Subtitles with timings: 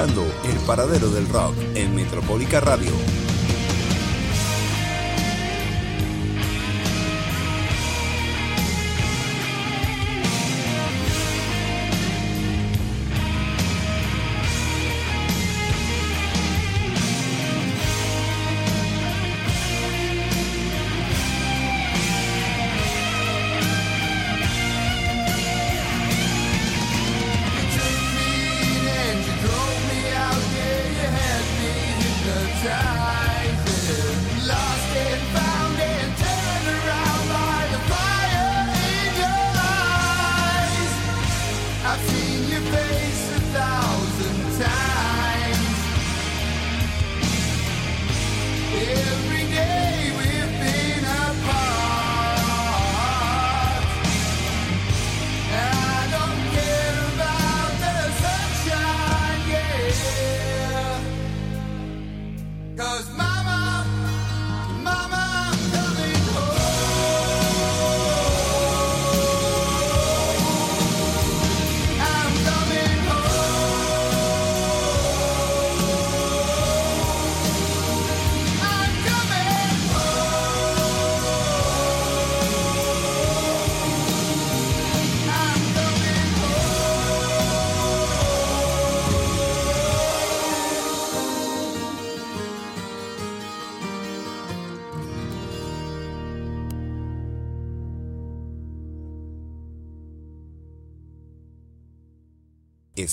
[0.00, 2.90] El Paradero del Rock en Metropólica Radio.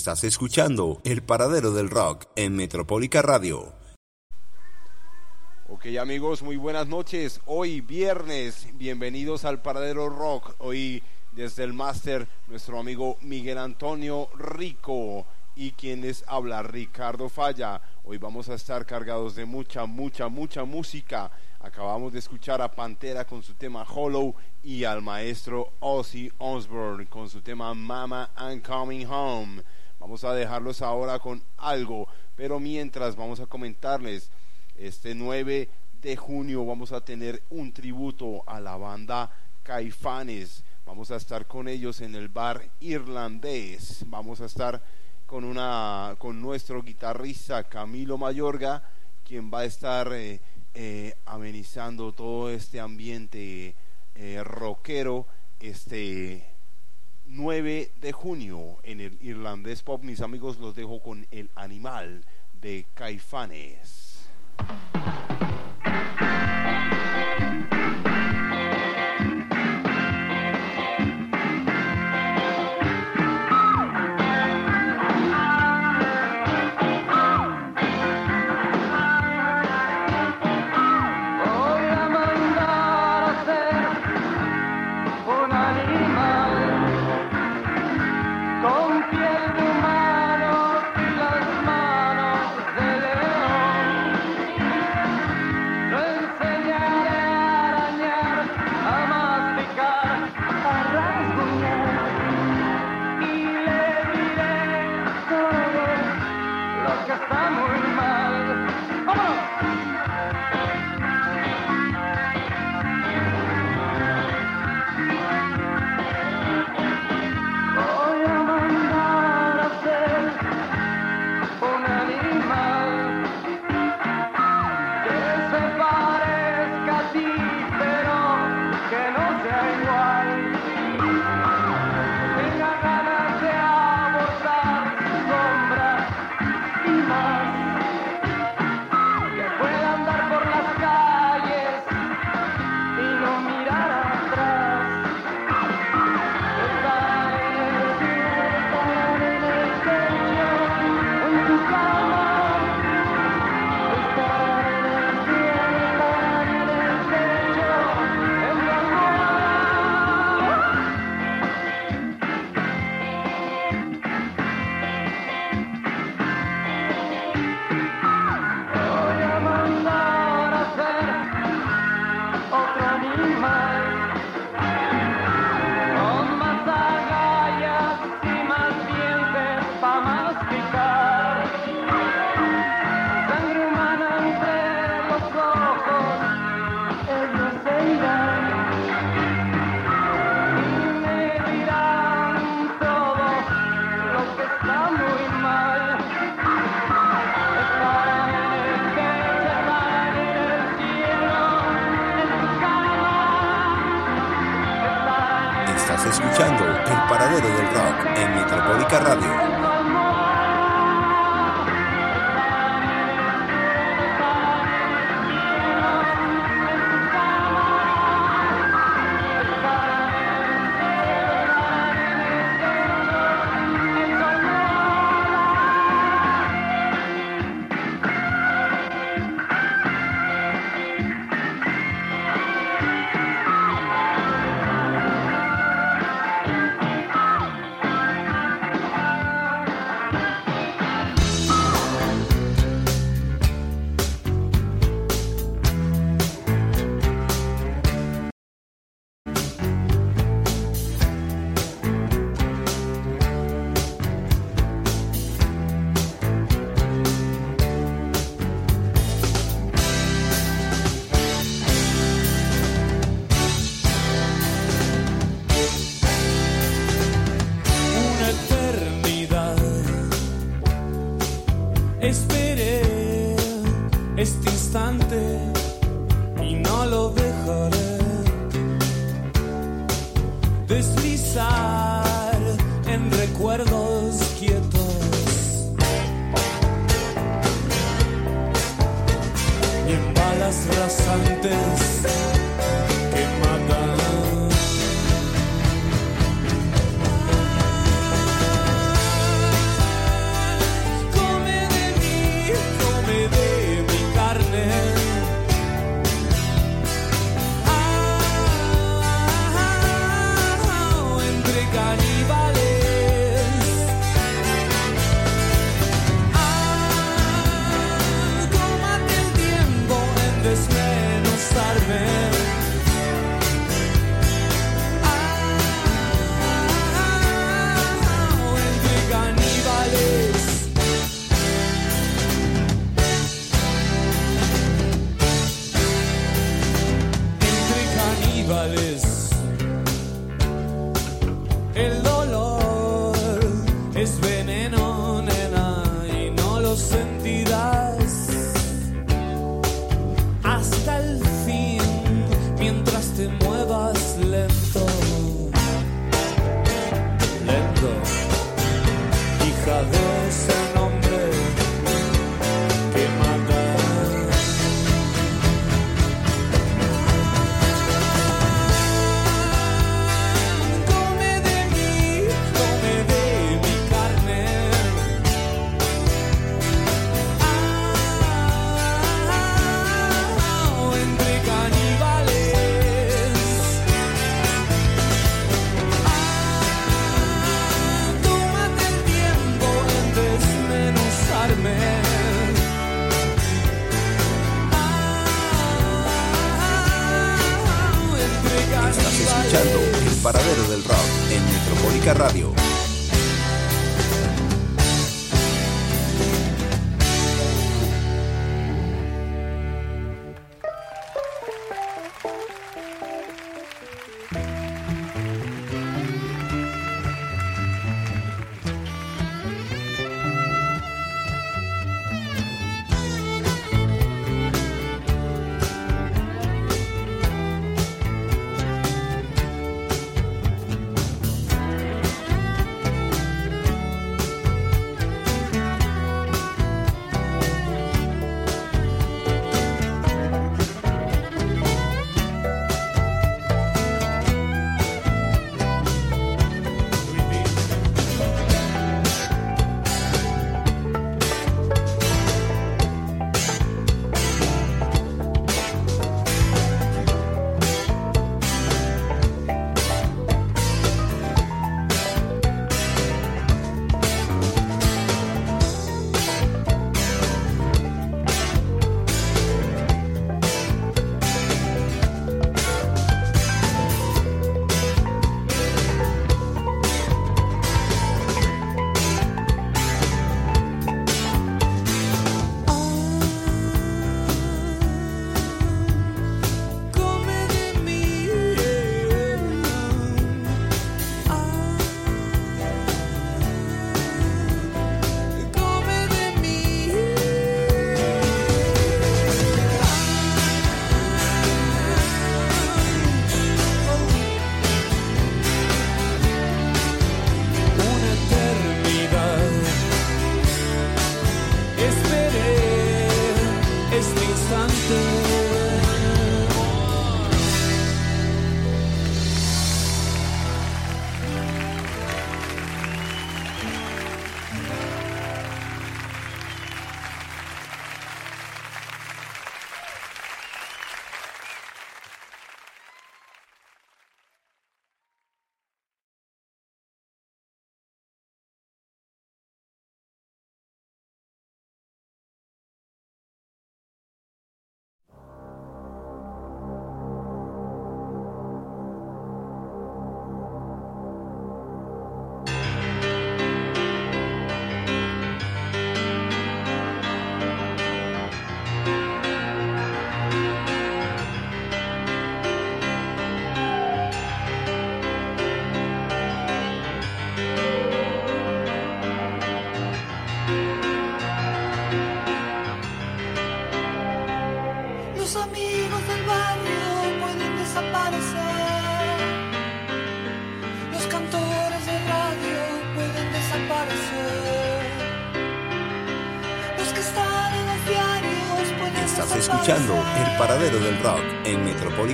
[0.07, 3.73] Estás escuchando El Paradero del Rock en Metropólica Radio.
[5.67, 7.41] Ok amigos, muy buenas noches.
[7.45, 10.55] Hoy viernes, bienvenidos al Paradero Rock.
[10.59, 11.03] Hoy
[11.33, 15.25] desde el máster nuestro amigo Miguel Antonio Rico
[15.57, 17.81] y quien les habla Ricardo Falla.
[18.05, 21.29] Hoy vamos a estar cargados de mucha, mucha, mucha música.
[21.59, 27.29] Acabamos de escuchar a Pantera con su tema Hollow y al maestro Ozzy Osbourne con
[27.29, 29.63] su tema Mama I'm Coming Home.
[29.99, 34.29] Vamos a dejarlos ahora con algo, pero mientras vamos a comentarles,
[34.75, 35.69] este 9
[36.01, 39.31] de junio vamos a tener un tributo a la banda
[39.63, 40.63] Caifanes.
[40.85, 44.05] Vamos a estar con ellos en el bar irlandés.
[44.07, 44.81] Vamos a estar
[45.25, 48.81] con una con nuestro guitarrista Camilo Mayorga,
[49.25, 50.39] quien va a estar eh,
[50.73, 53.75] eh, amenizando todo este ambiente
[54.15, 55.25] eh, rockero.
[55.59, 56.56] Este
[57.27, 60.03] 9 de junio en el Irlandés Pop.
[60.03, 62.23] Mis amigos, los dejo con el animal
[62.61, 64.29] de Caifanes.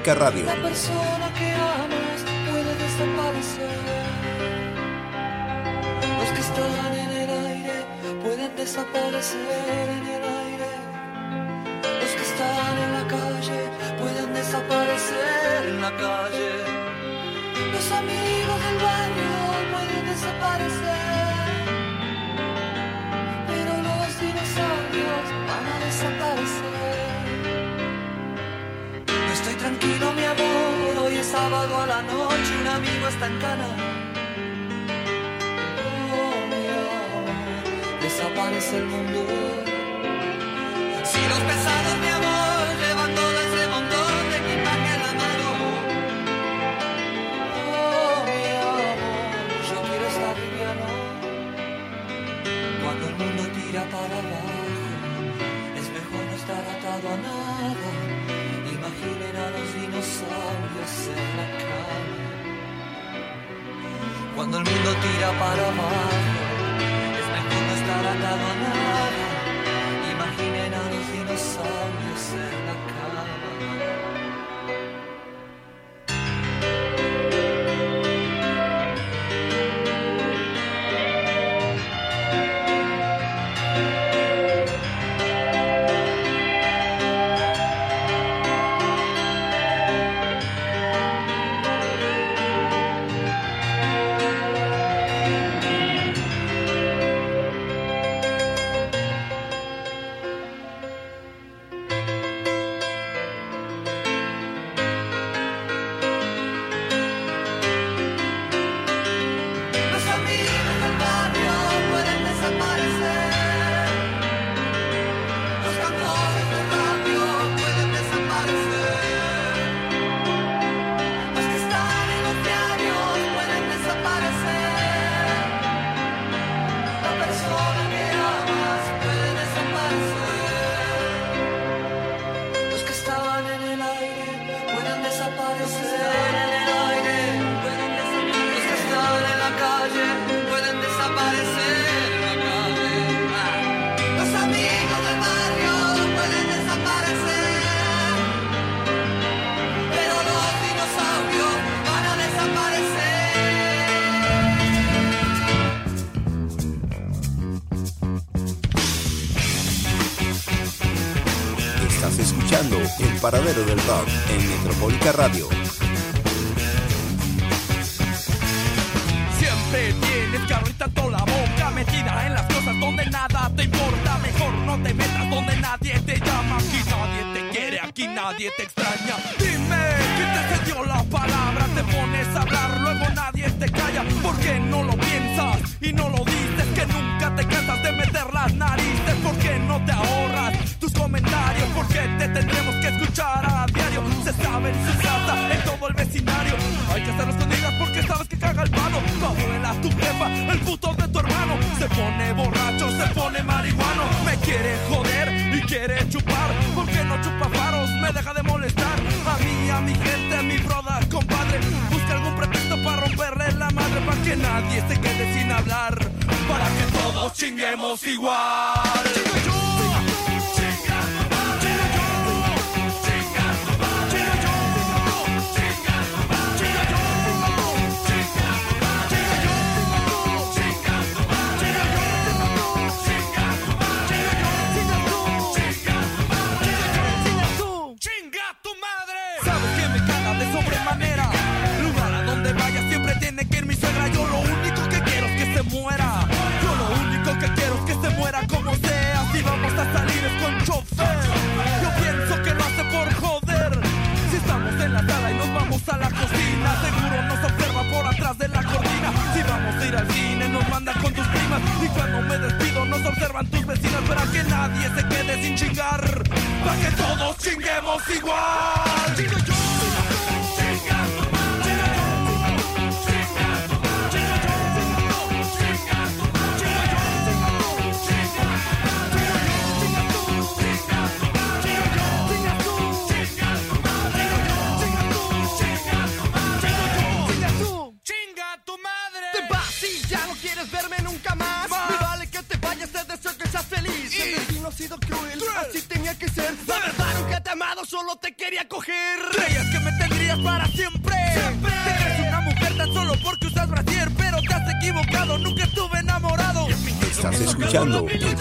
[0.03, 1.22] Metropólica Radio.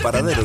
[0.02, 0.42] paradero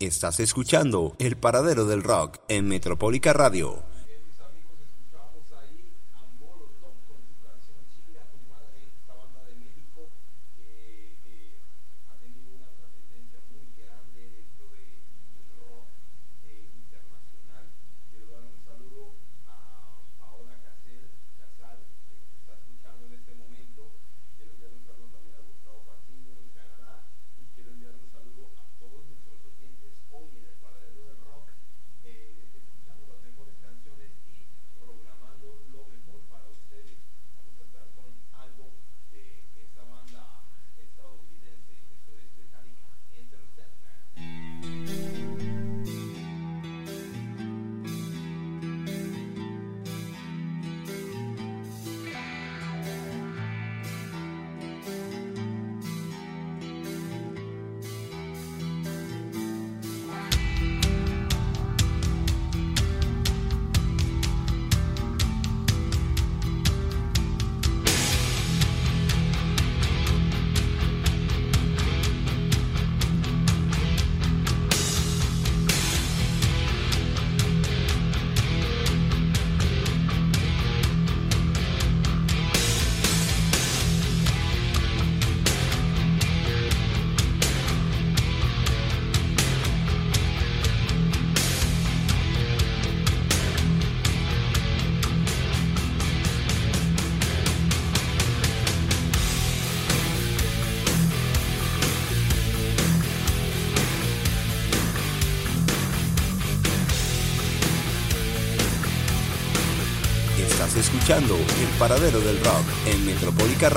[0.00, 3.87] Estás escuchando El Paradero del Rock en Metropolica Radio.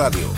[0.02, 0.31] Radio.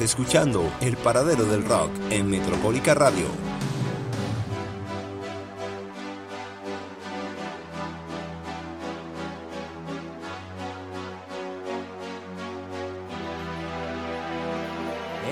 [0.00, 3.26] Escuchando El Paradero del Rock en Metropólica Radio.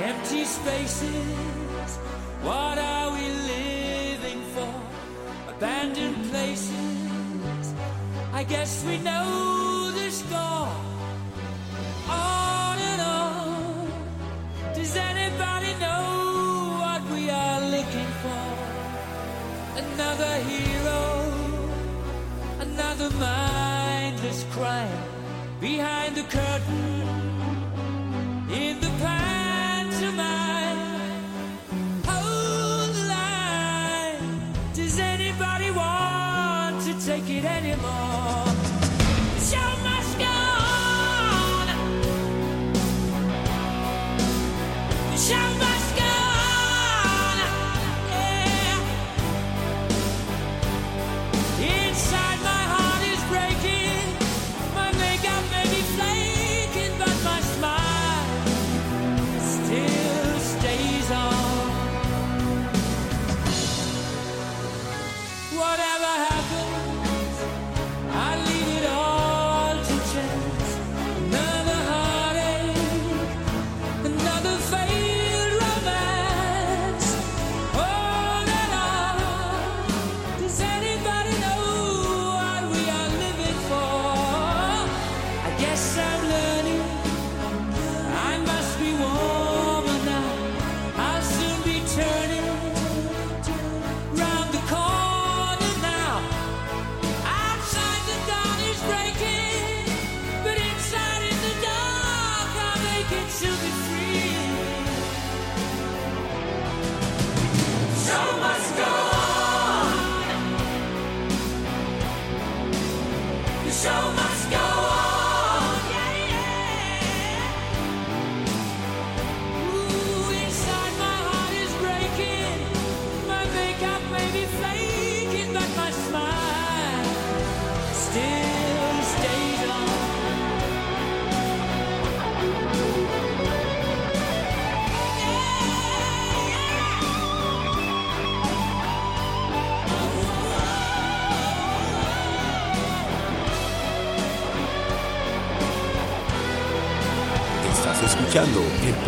[0.06, 1.08] Empty spaces,
[2.44, 4.68] what are we living for?
[5.48, 7.72] Abandoned places,
[8.34, 10.68] I guess we know the score.
[12.10, 12.37] On
[20.18, 21.32] Another hero,
[22.58, 24.98] another mindless crime.
[25.60, 26.97] Behind the curtain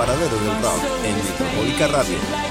[0.01, 2.50] Paradero del Rock en Metropólica Radio.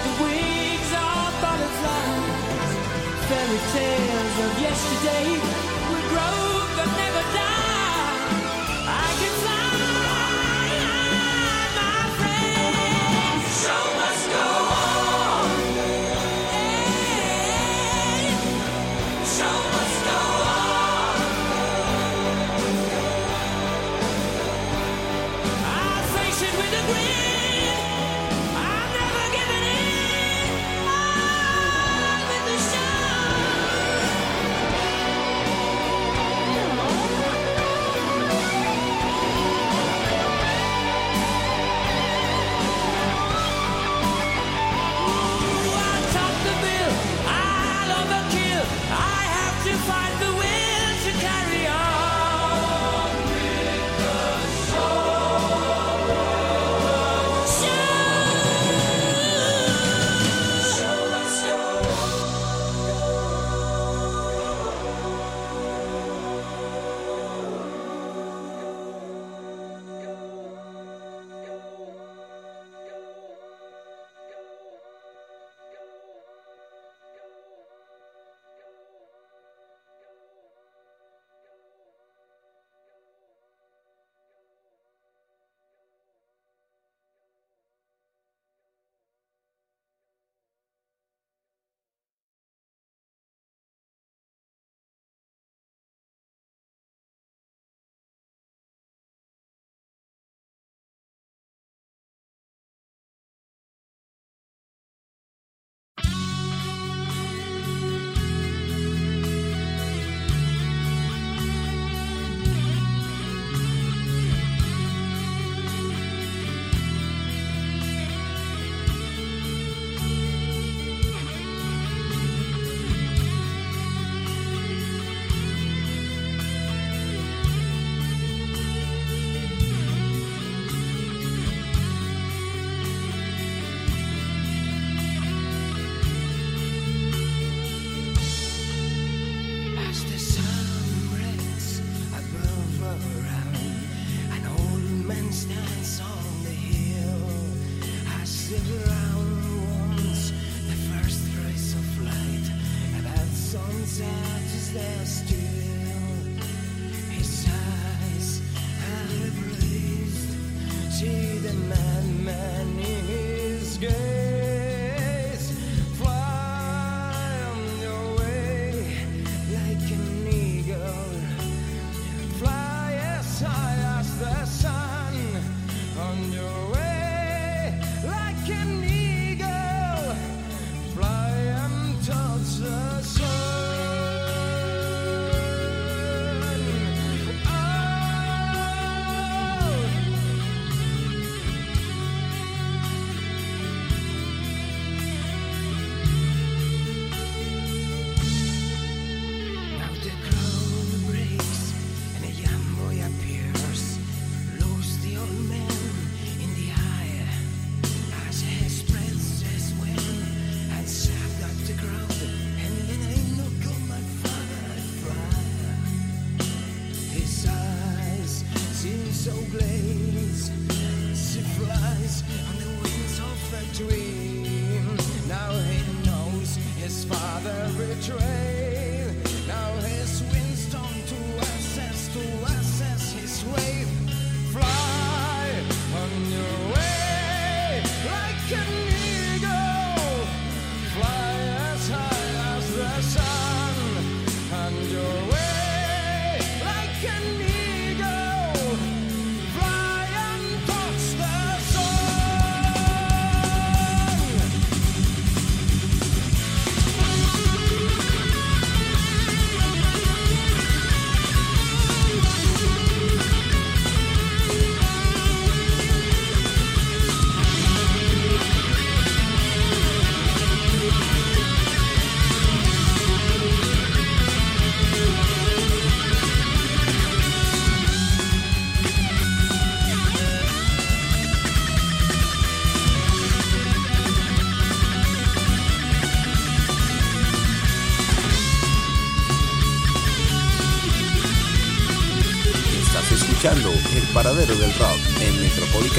[294.39, 295.36] El Paradero del Rock en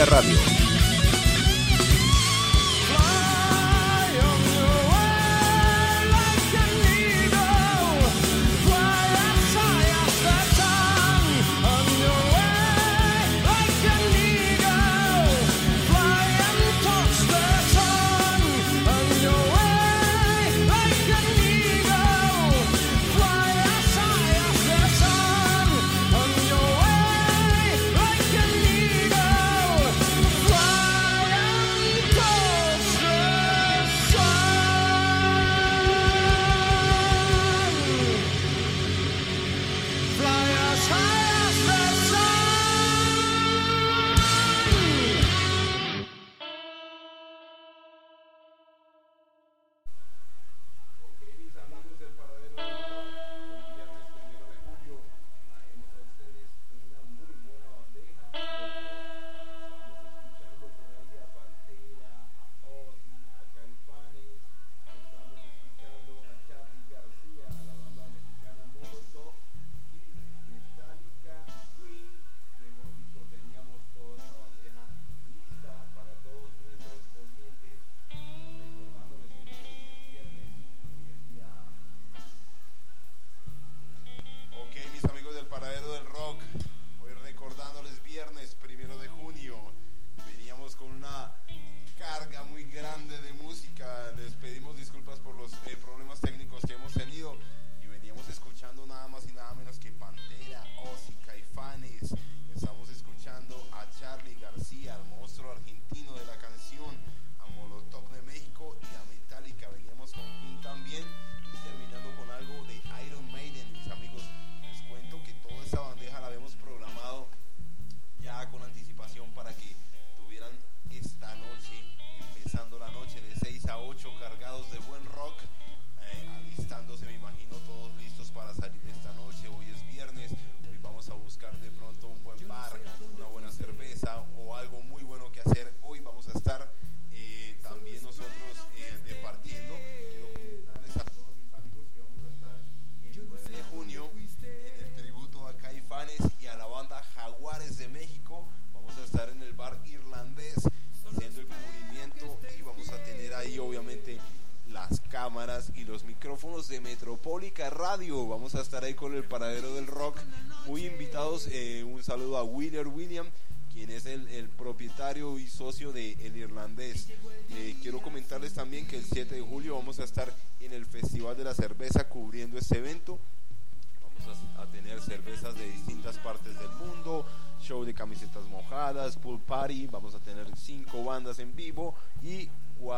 [0.07, 0.60] Radio.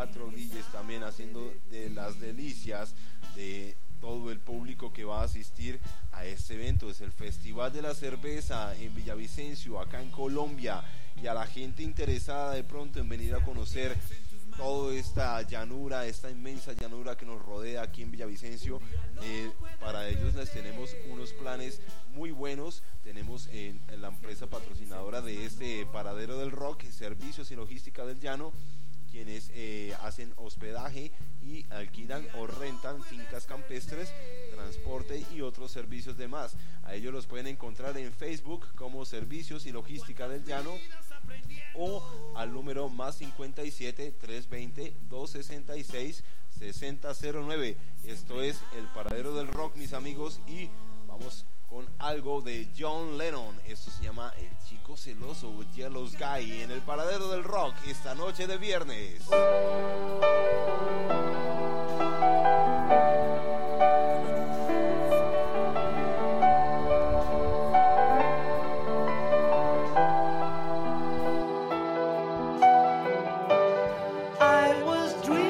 [0.02, 2.92] Cuatro DJs también haciendo de las delicias
[3.36, 5.78] de todo el público que va a asistir
[6.10, 6.90] a este evento.
[6.90, 10.82] Es el Festival de la Cerveza en Villavicencio, acá en Colombia.
[11.22, 13.96] Y a la gente interesada de pronto en venir a conocer
[14.56, 18.80] toda esta llanura, esta inmensa llanura que nos rodea aquí en Villavicencio.
[19.22, 21.80] eh, para ellos les tenemos unos planes
[22.12, 22.82] muy buenos.
[23.04, 28.18] Tenemos en, en la empresa patrocinadora de este paradero del rock, Servicios y Logística del
[28.18, 28.52] Llano,
[29.12, 34.12] quienes eh, hacen hospedaje y alquilan o rentan fincas campestres,
[34.54, 36.56] transporte y otros servicios de más.
[36.82, 40.72] A ellos los pueden encontrar en Facebook como Servicios y Logística del Llano
[41.74, 42.02] o
[42.36, 46.24] al número más 57 320 266
[46.58, 47.76] 6009.
[48.04, 50.70] Esto es el paradero del rock, mis amigos, y
[51.06, 53.58] vamos con algo de John Lennon.
[53.66, 58.46] Esto se llama El chico celoso, Jealous Guy, en el paradero del rock esta noche
[58.46, 59.22] de viernes.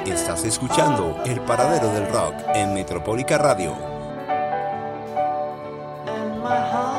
[0.06, 3.91] Estás escuchando El Paradero del Rock en Metropólica Radio.
[6.42, 6.91] My heart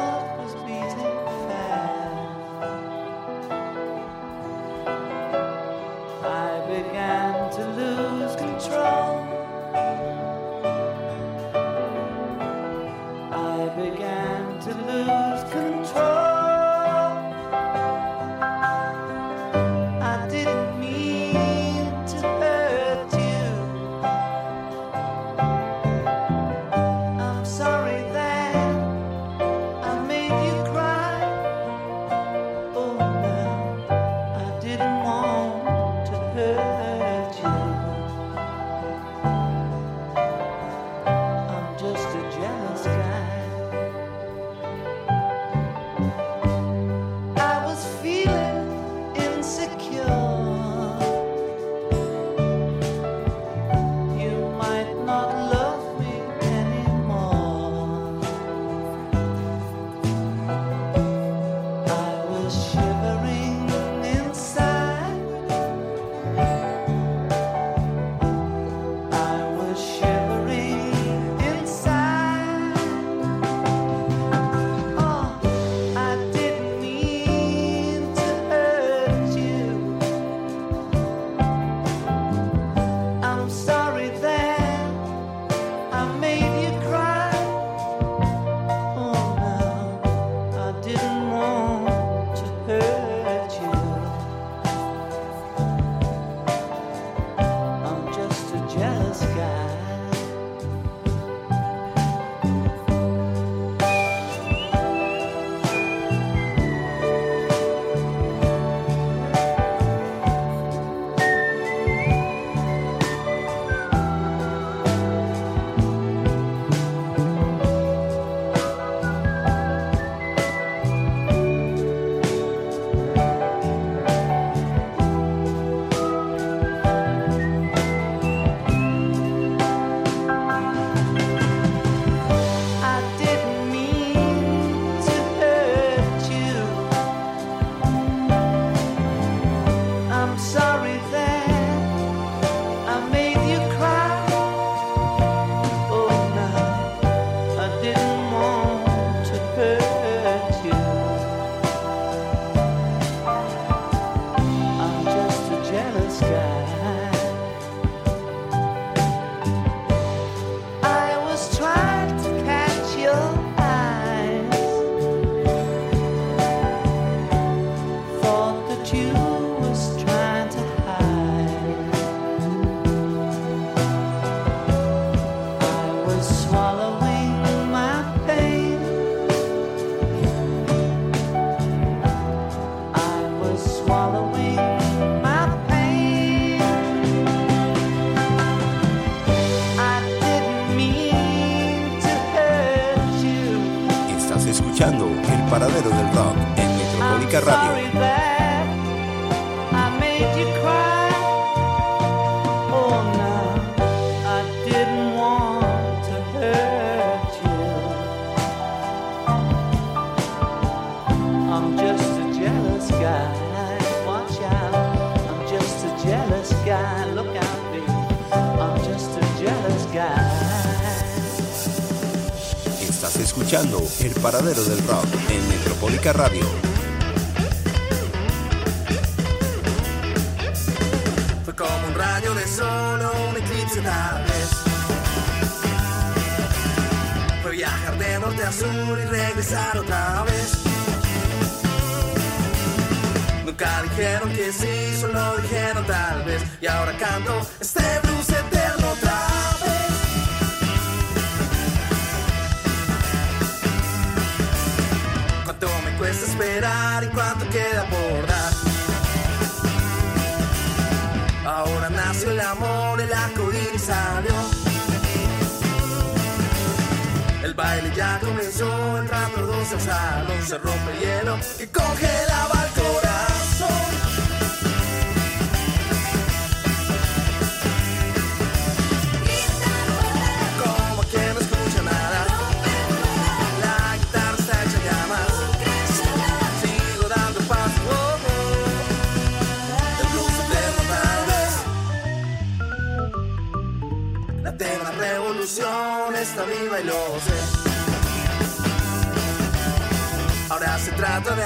[271.72, 272.23] Go ahead.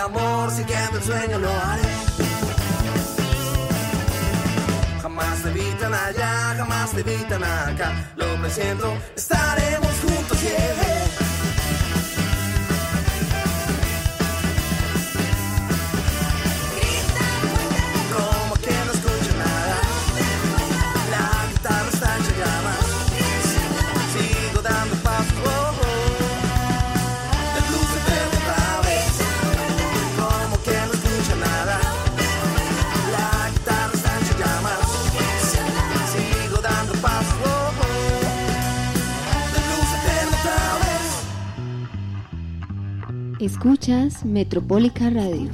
[0.07, 1.93] amor, si el sueño lo haré.
[5.01, 10.96] Jamás te evitan allá, jamás te evitan acá, lo presiento, estaremos juntos, yeah.
[43.47, 45.49] Escuchas Metropólica Radio.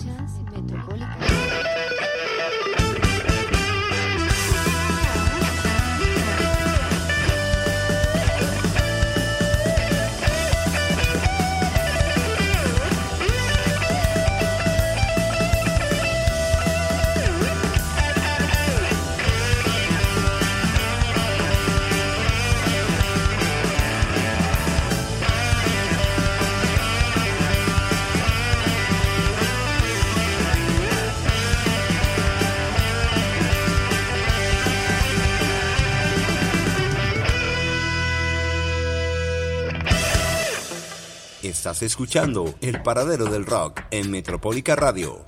[41.83, 45.23] escuchando El Paradero del Rock en Metropolica Radio.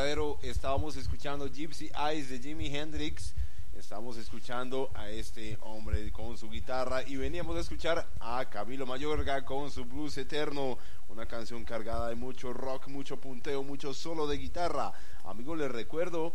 [0.00, 3.34] Paradero, estábamos escuchando Gypsy Eyes de Jimi Hendrix.
[3.74, 9.44] Estamos escuchando a este hombre con su guitarra y veníamos a escuchar a Camilo Mayorga
[9.44, 10.78] con su blues eterno,
[11.10, 14.90] una canción cargada de mucho rock, mucho punteo, mucho solo de guitarra.
[15.24, 16.32] Amigos, les recuerdo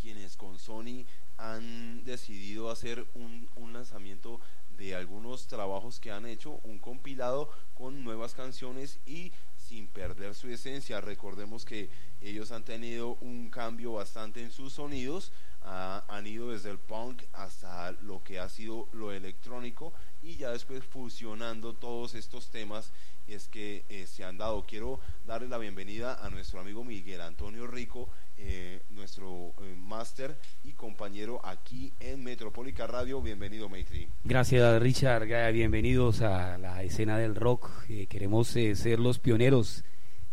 [0.01, 1.05] quienes con Sony
[1.37, 4.41] han decidido hacer un, un lanzamiento
[4.79, 10.49] de algunos trabajos que han hecho, un compilado con nuevas canciones y sin perder su
[10.49, 11.03] esencia.
[11.03, 11.91] Recordemos que
[12.23, 15.31] ellos han tenido un cambio bastante en sus sonidos,
[15.63, 19.93] ah, han ido desde el punk hasta lo que ha sido lo electrónico
[20.23, 22.93] y ya después fusionando todos estos temas
[23.27, 24.65] es que eh, se han dado.
[24.67, 30.73] Quiero darle la bienvenida a nuestro amigo Miguel Antonio Rico, eh, nuestro eh, máster y
[30.73, 33.21] compañero aquí en Metropólica Radio.
[33.21, 34.09] Bienvenido, Maitri.
[34.25, 37.71] Gracias Richard, bienvenidos a la escena del rock.
[37.89, 39.85] Eh, queremos eh, ser los pioneros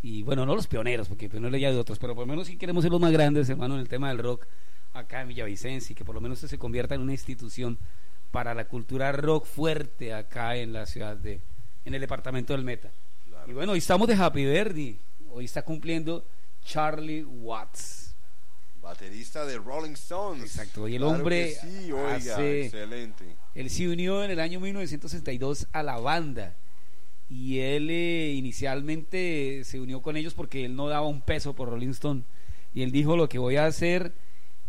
[0.02, 2.58] y bueno, no los pioneros porque pioneros ya hay otros, pero por lo menos sí
[2.58, 4.48] queremos ser los más grandes, hermano, en el tema del rock
[4.94, 7.78] acá en Villavicencio y que por lo menos se convierta en una institución
[8.32, 11.42] para la cultura rock fuerte acá en la ciudad de,
[11.86, 12.92] en el departamento del Meta.
[13.28, 13.50] Claro.
[13.50, 15.00] Y bueno, hoy estamos de Happy Verdi,
[15.32, 16.26] hoy está cumpliendo
[16.64, 18.16] Charlie Watts.
[18.82, 20.44] Baterista de Rolling Stones.
[20.44, 23.26] Exacto, y el Claro hombre sí, oiga, hace- excelente.
[23.54, 26.56] Él se unió en el año 1962 a la banda
[27.30, 31.70] y él eh, inicialmente se unió con ellos porque él no daba un peso por
[31.70, 32.24] Rolling Stone
[32.74, 34.14] y él dijo lo que voy a hacer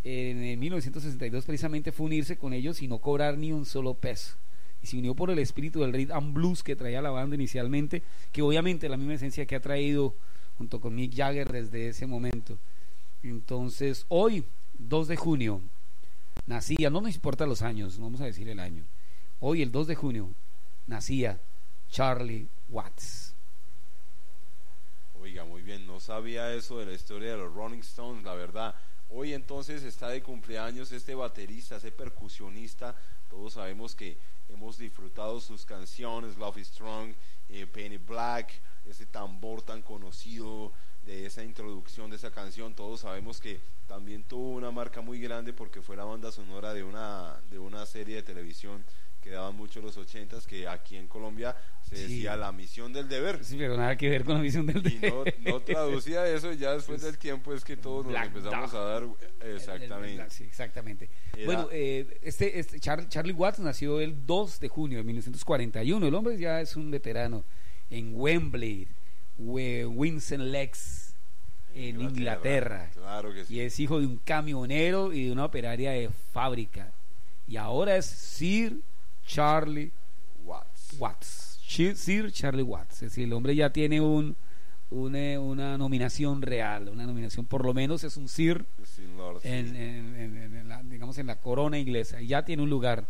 [0.04, 4.36] en el 1962 precisamente fue unirse con ellos y no cobrar ni un solo peso
[4.82, 8.02] y se unió por el espíritu del rhythm and blues que traía la banda inicialmente
[8.32, 10.14] que obviamente la misma esencia que ha traído
[10.56, 12.58] junto con Mick Jagger desde ese momento
[13.22, 14.44] entonces hoy
[14.78, 15.60] 2 de junio
[16.48, 18.84] nacía, no nos importa los años, no vamos a decir el año.
[19.40, 20.30] Hoy, el 2 de junio,
[20.86, 21.38] nacía
[21.90, 23.27] Charlie Watts.
[25.28, 28.74] Oiga, muy bien, no sabía eso de la historia de los Rolling Stones, la verdad.
[29.10, 32.96] Hoy entonces está de cumpleaños este baterista, ese percusionista.
[33.28, 34.16] Todos sabemos que
[34.48, 37.12] hemos disfrutado sus canciones, Love is Strong,
[37.50, 38.54] eh, Penny Black,
[38.86, 40.72] ese tambor tan conocido
[41.04, 42.74] de esa introducción de esa canción.
[42.74, 46.84] Todos sabemos que también tuvo una marca muy grande porque fue la banda sonora de
[46.84, 48.82] una, de una serie de televisión
[49.28, 52.02] que daban mucho los ochentas, que aquí en Colombia se Sí.
[52.02, 53.44] decía La Misión del Deber.
[53.44, 56.72] Sí, pero nada que ver con la visión del Y no, no traducía eso, ya
[56.72, 59.04] después del tiempo es que todos nos empezamos a dar
[59.44, 60.30] exactamente.
[60.30, 61.10] Sí, exactamente.
[61.36, 66.06] Era- Bueno, eh, este, este Char- Charlie Watts nació el 2 de junio de 1941.
[66.06, 67.44] El hombre ya es un veterano
[67.90, 68.88] en Wembley,
[69.38, 69.84] We-
[70.38, 71.14] Lex,
[71.74, 72.90] en Inglaterra.
[72.94, 73.54] Claro que sí.
[73.56, 76.92] y es hijo de un camionero y de una operaria de fábrica.
[77.46, 78.80] Y ahora es Sir
[79.28, 79.92] Charlie
[80.98, 81.58] Watts.
[81.94, 82.94] Sir Charlie Watts.
[82.94, 84.36] Es decir, el hombre ya tiene un,
[85.14, 89.48] eh, una nominación real, una nominación, por lo menos es un Sir Sin Lord, sí.
[89.48, 92.20] en, en- en- en- en la, digamos, en la corona inglesa.
[92.22, 93.06] Y ya tiene un lugar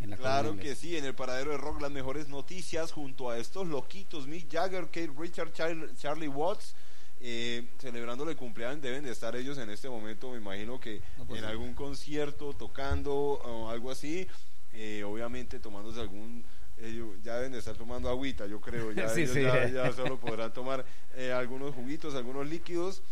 [0.00, 0.80] en la Claro corona que inglesa.
[0.80, 4.86] sí, en el paradero de rock las mejores noticias junto a estos loquitos, Mick Jagger,
[4.86, 6.74] Kate Richard, Char- Charlie Watts,
[7.20, 11.26] eh, celebrando el cumpleaños, deben de estar ellos en este momento, me imagino que No,
[11.26, 11.50] pues en sí.
[11.52, 14.26] algún concierto, tocando o algo así,
[14.72, 16.44] eh, obviamente tomándose algún,
[16.78, 19.42] ellos ya deben de estar tomando agüita, yo creo, ya, Sí, ellos sí.
[19.42, 23.02] ya, ya solo podrán tomar eh, algunos juguitos, algunos líquidos.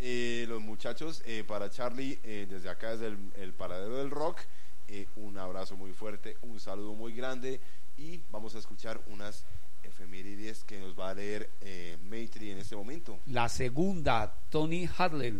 [0.00, 4.38] Eh, los muchachos, eh, para Charlie, eh, desde acá, desde el, el paradero del rock,
[4.86, 7.60] eh, un abrazo muy fuerte, un saludo muy grande
[7.96, 9.44] y vamos a escuchar unas
[9.82, 13.18] efemérides que nos va a leer eh, Maitri en este momento.
[13.26, 15.34] La segunda, Tony Hadley.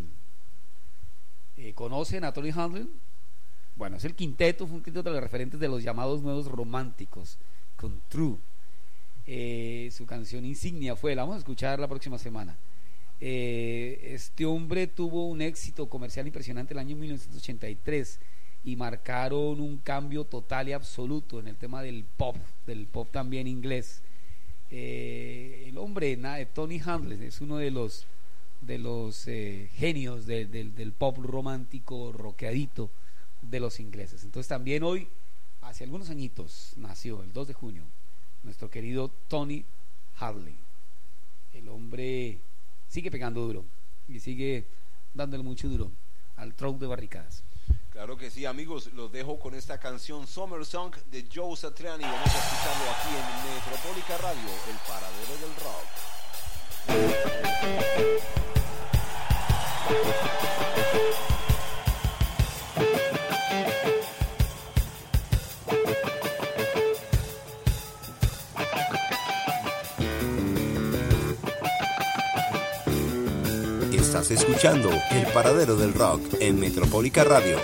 [1.57, 2.89] Eh, ¿Conocen a Tony Hadley?
[3.79, 7.39] Bueno, es el quinteto, fue un quinteto de los referentes de los llamados nuevos románticos,
[7.77, 8.37] con True.
[9.25, 12.57] Eh, su canción insignia fue, la vamos a escuchar la próxima semana.
[13.21, 18.19] Eh, este hombre tuvo un éxito comercial impresionante el año 1983
[18.65, 23.47] y marcaron un cambio total y absoluto en el tema del pop, del pop también
[23.47, 24.03] inglés.
[24.73, 26.19] Eh, el hombre,
[26.53, 28.07] Tony Handley, es uno de los
[28.61, 32.91] de los eh, genios de- del- del pop romántico, rockeadito
[33.49, 34.25] de los ingleses.
[34.25, 35.09] Entonces también hoy,
[35.63, 37.85] hace algunos añitos, nació el 2 de junio,
[38.43, 39.65] nuestro querido Tony
[40.19, 40.57] Hadley.
[41.55, 42.41] El hombre
[42.89, 43.65] sigue pegando duro
[44.09, 44.67] y sigue
[45.15, 45.91] dándole mucho duro
[46.37, 47.43] al tronco de barricadas.
[47.91, 52.05] Claro que sí, amigos, los dejo con esta canción Summer Song de Joe Satriani.
[52.05, 53.25] Vamos a escucharlo aquí en
[53.55, 55.89] Metropólica Radio, el paradero del rock.
[74.21, 77.57] Estás escuchando El Paradero del Rock en Metropólica Radio.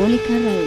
[0.00, 0.59] Metropólica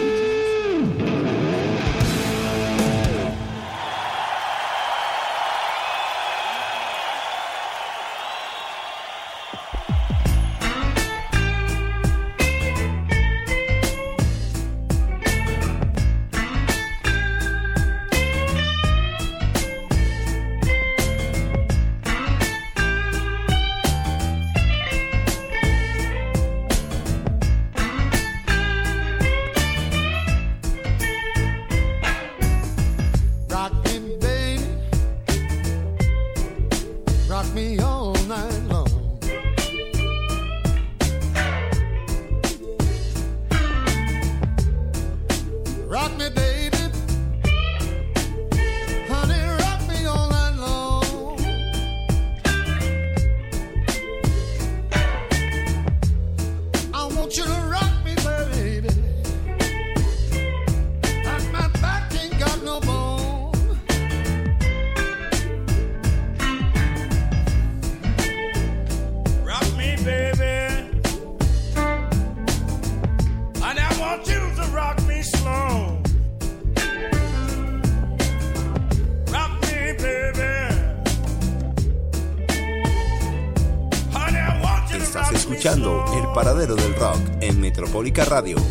[87.94, 88.63] Metropólica Radio.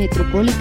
[0.00, 0.57] Escuchas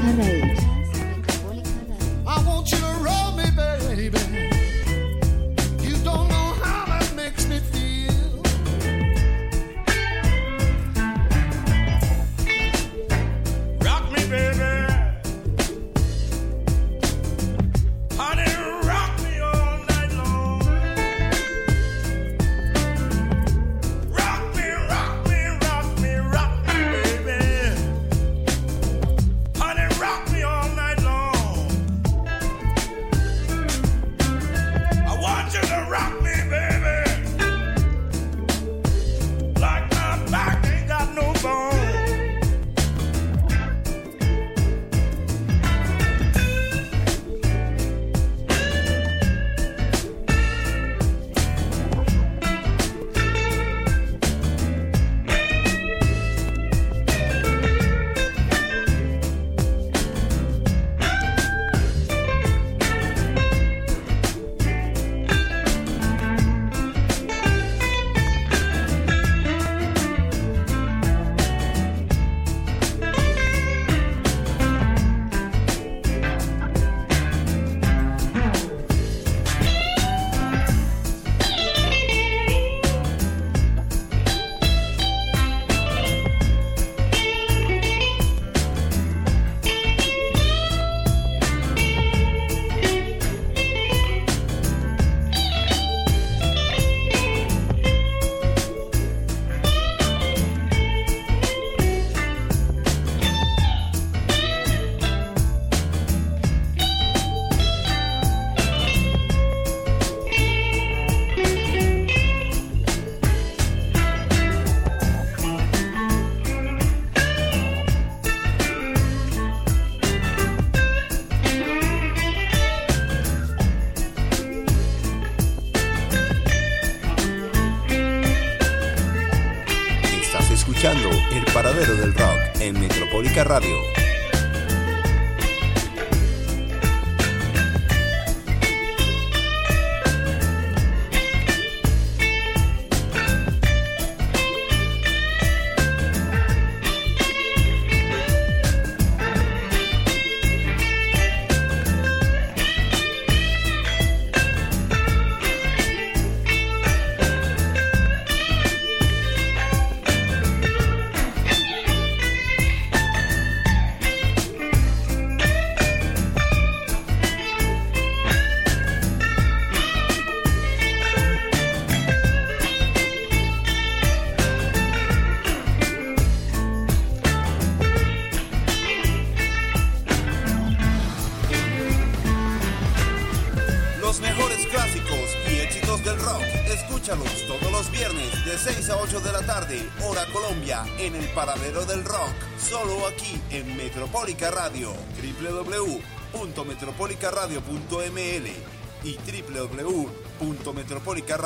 [131.77, 134.06] Paradero del Rock en Metropólica Radio.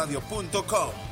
[0.02, 1.11] www.metropolicaradio.com.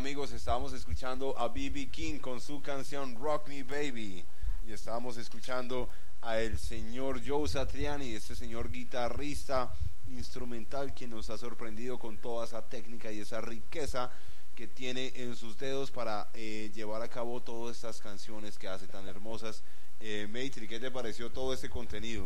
[0.00, 1.88] amigos, estábamos escuchando a B.B.
[1.90, 4.24] King con su canción Rock Me Baby
[4.66, 5.90] y estábamos escuchando
[6.22, 9.70] a el señor Joe Satriani, este señor guitarrista
[10.08, 14.10] instrumental que nos ha sorprendido con toda esa técnica y esa riqueza
[14.56, 18.86] que tiene en sus dedos para eh, llevar a cabo todas estas canciones que hace
[18.86, 19.62] tan hermosas.
[20.00, 22.24] Eh, Maitri, ¿qué te pareció todo este contenido?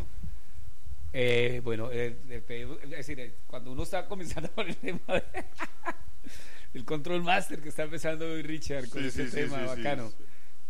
[1.13, 5.25] Eh, bueno, eh, es decir, cuando uno está comenzando con el tema de-
[6.75, 10.11] el control master que está empezando hoy Richard con Sí, ese sí, tema sí, bacano.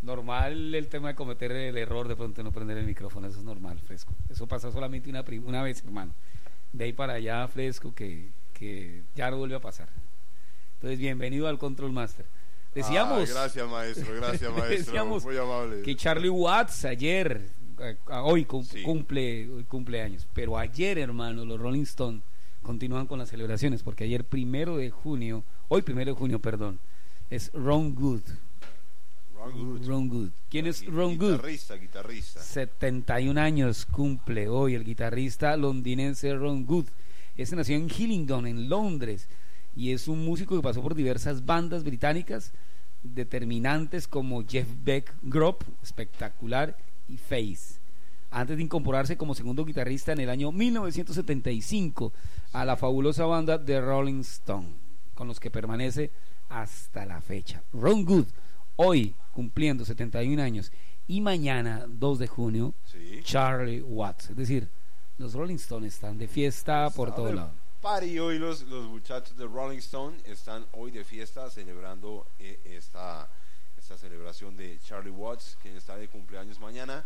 [0.02, 3.44] Normal el tema de cometer el error de pronto no prender el micrófono, eso es
[3.44, 4.14] normal, fresco.
[4.28, 6.12] Eso pasa solamente una, una vez, hermano.
[6.72, 9.88] De ahí para allá, fresco, que, que ya no vuelve a pasar.
[10.74, 12.26] Entonces, bienvenido al control master.
[12.74, 15.80] Decíamos, Ah, gracias maestro, gracias maestro, Decíamos muy amable.
[15.82, 17.48] que Charlie Watts ayer,
[18.10, 22.20] hoy cumple, hoy cumple años, pero ayer, hermano, los Rolling Stone
[22.62, 26.78] continúan con las celebraciones, porque ayer primero de junio, hoy primero de junio, perdón,
[27.30, 28.22] es Ron Good.
[29.34, 29.86] Ron Good.
[29.86, 30.30] Ron Good.
[30.48, 31.32] ¿Quién es Ron Good?
[31.32, 32.40] Guitarrista, guitarrista.
[32.40, 36.86] 71 años cumple hoy el guitarrista londinense Ron Good.
[37.36, 39.28] Este nació en Hillingdon, en Londres,
[39.74, 42.52] y es un músico que pasó por diversas bandas británicas
[43.02, 46.76] determinantes como Jeff Beck Group, espectacular,
[47.08, 47.80] y Face.
[48.30, 52.12] Antes de incorporarse como segundo guitarrista en el año 1975
[52.52, 54.68] a la fabulosa banda The Rolling Stone,
[55.14, 56.10] con los que permanece
[56.48, 57.62] hasta la fecha.
[57.72, 58.26] Ron Good,
[58.76, 60.70] hoy cumpliendo 71 años,
[61.06, 63.20] y mañana, 2 de junio, Sí.
[63.22, 64.30] Charlie Watts.
[64.30, 64.68] Es decir,
[65.18, 67.50] los Rolling Stones están de fiesta por Está todo lado.
[67.82, 73.28] Party hoy los, los muchachos de Rolling Stone están hoy de fiesta celebrando eh, esta,
[73.76, 77.04] esta celebración de Charlie Watts, quien está de cumpleaños mañana.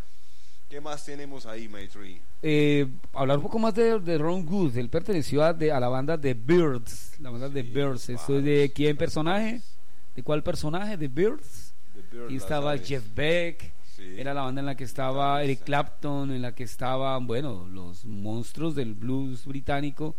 [0.68, 2.20] ¿Qué más tenemos ahí, Maitri?
[2.42, 4.76] Eh, hablar un poco más de, de Ron Good.
[4.76, 7.18] Él perteneció a, de- a la banda de Birds.
[7.20, 8.08] La banda de Sí, Birds.
[8.08, 9.62] los ¿Esto es de quién personaje?
[10.14, 10.96] ¿De cuál personaje?
[10.98, 11.72] ¿De Birds?
[11.94, 12.76] The Bird, Y estaba.
[12.76, 13.72] Jeff Beck.
[13.96, 14.02] Sí.
[14.18, 18.04] Era la banda en la que estaba Eric Clapton, en la que estaban, bueno, los
[18.04, 20.14] monstruos del blues británico,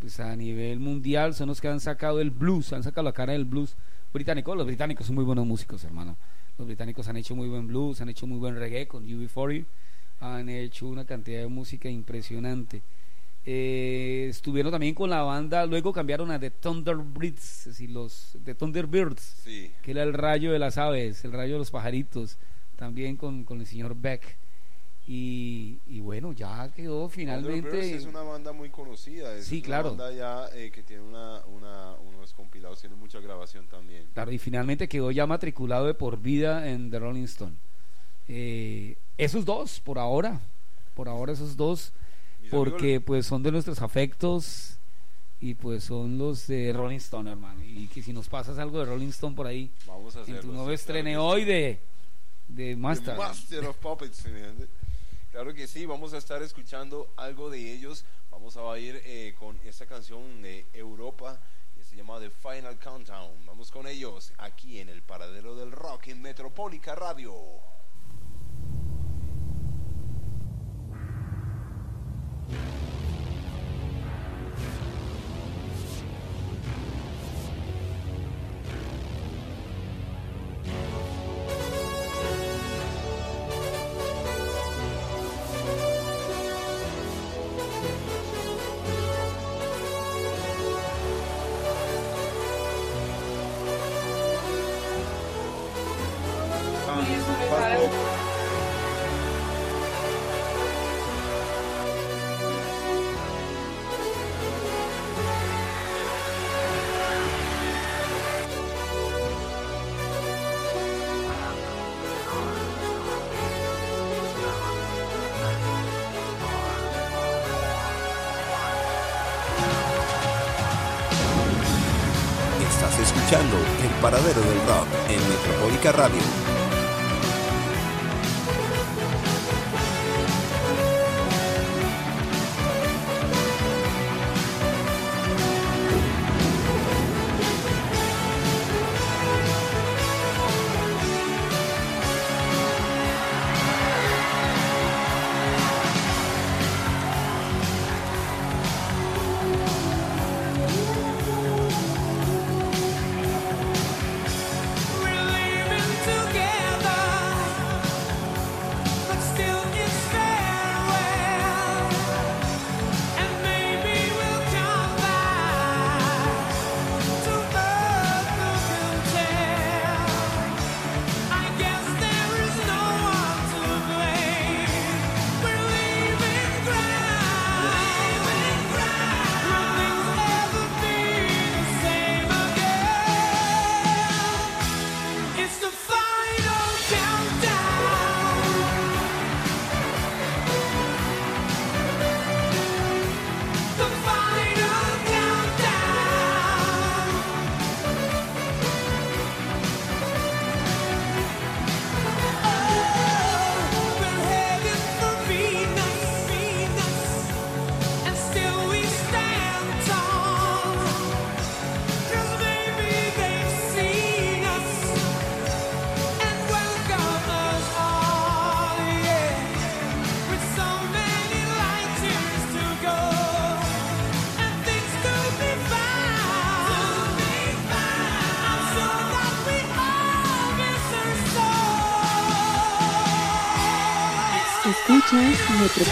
[0.00, 3.34] pues a nivel mundial son los que han sacado el blues, han sacado la cara
[3.34, 3.76] del blues
[4.12, 4.54] británico.
[4.56, 6.16] Los británicos son muy buenos músicos, hermano.
[6.58, 9.64] Los británicos han hecho muy buen blues, han hecho muy buen reggae con UB40,
[10.20, 12.82] han hecho una cantidad de música impresionante.
[13.44, 18.54] Eh, estuvieron también con la banda, luego cambiaron a The Thunderbirds, es decir, los The
[18.54, 19.72] Thunderbirds Sí.
[19.82, 22.38] que era el rayo de las aves, el rayo de los pajaritos,
[22.76, 24.36] también con, con el señor Beck.
[25.06, 27.96] Y, y, bueno, ya quedó finalmente.
[27.96, 29.88] es una banda muy conocida, es sí, una claro.
[29.96, 34.06] banda ya eh, que tiene una, una, unos compilados, tiene mucha grabación también.
[34.14, 37.56] Claro, y finalmente quedó ya matriculado de por vida en The Rolling Stone.
[38.28, 40.40] Eh, esos dos, por ahora,
[40.94, 41.92] por ahora esos dos,
[42.50, 44.78] porque pues son de nuestros afectos
[45.40, 47.60] y pues son los de Rolling Stone, hermano.
[47.64, 50.52] Y que si nos pasas algo de Rolling Stone por ahí, vamos a en tu
[50.52, 51.80] nuevo estrene hoy de,
[52.46, 53.14] de Master.
[53.14, 54.24] The Master of Puppets,
[55.32, 58.04] Claro que sí, vamos a estar escuchando algo de ellos.
[58.30, 61.40] Vamos a ir eh, con esta canción de Europa
[61.74, 63.46] que se llama The Final Countdown.
[63.46, 67.32] Vamos con ellos aquí en el Paradero del Rock en Metropólica Radio.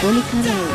[0.02, 0.69] Only color.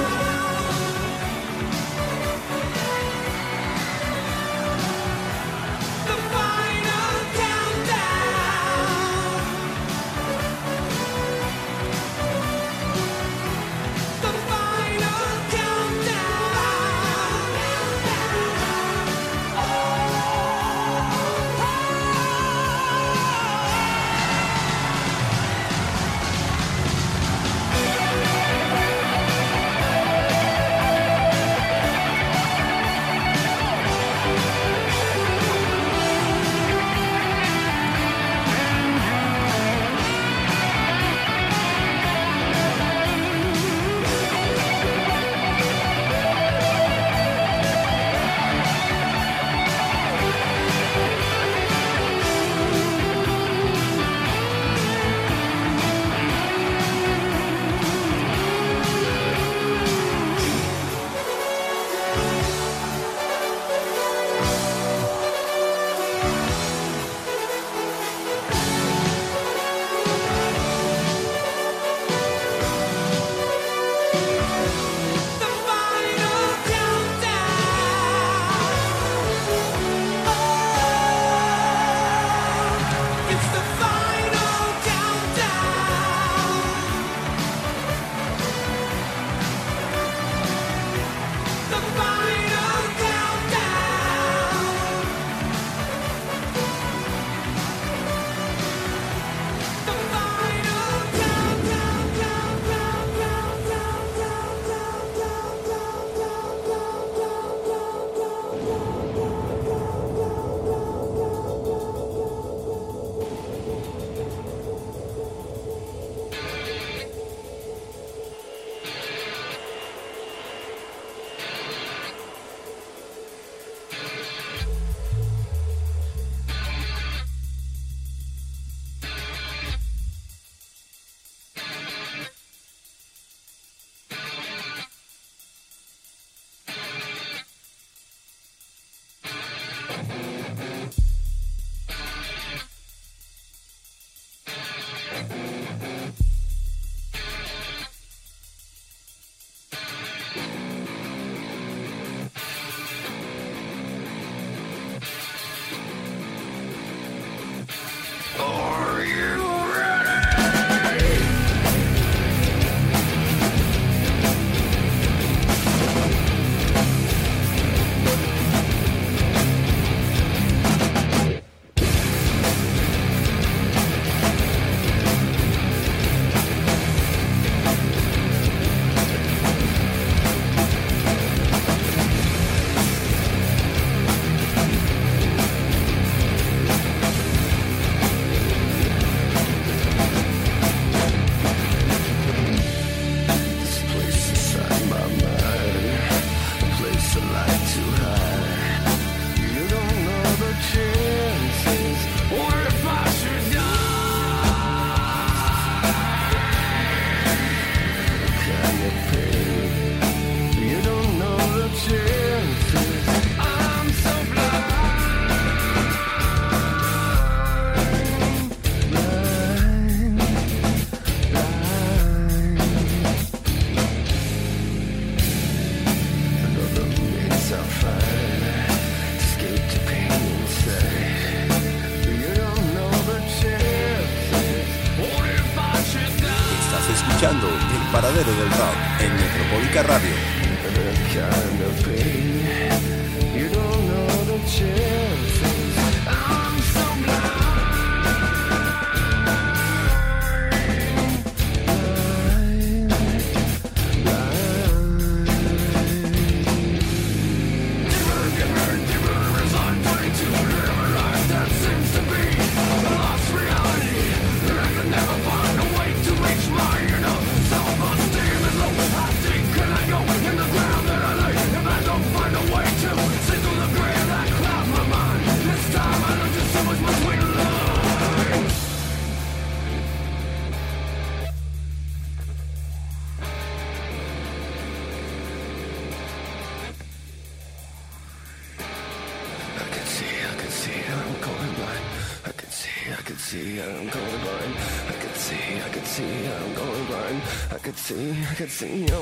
[298.62, 298.95] you know,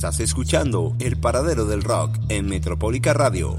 [0.00, 3.58] Estás escuchando El Paradero del Rock en Metropolica Radio.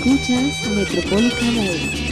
[0.00, 2.09] Escuchas Metropolitan Radio.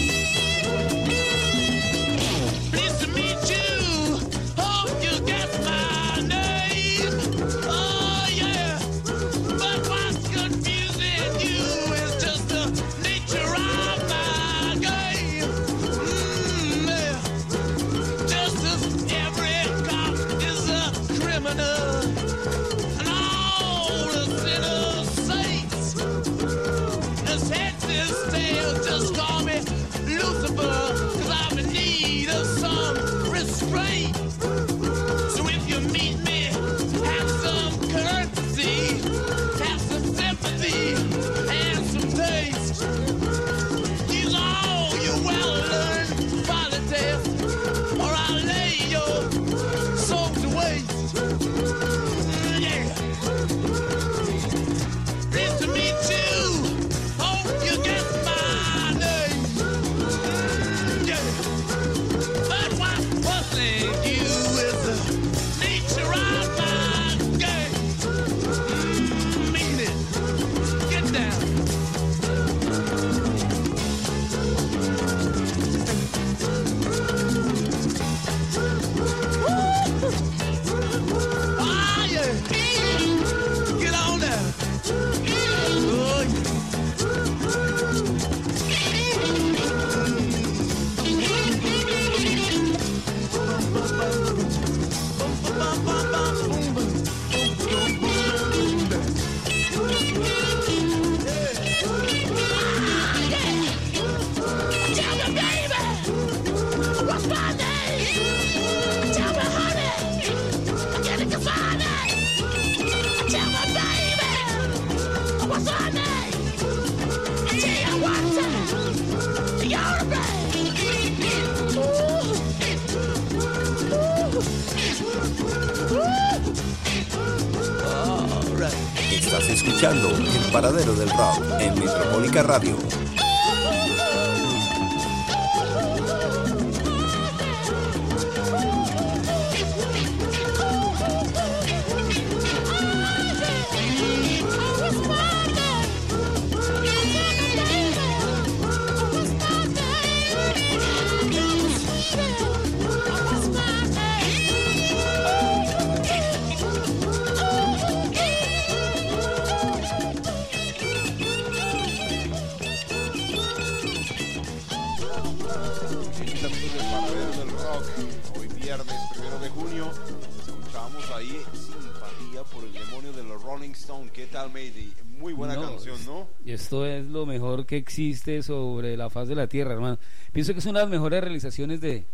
[177.78, 179.98] Existe sobre la faz de la tierra, hermano.
[180.32, 182.04] Pienso que es una de las mejores realizaciones de,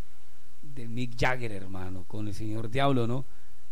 [0.62, 3.24] de Mick Jagger, hermano, con el señor Diablo, ¿no?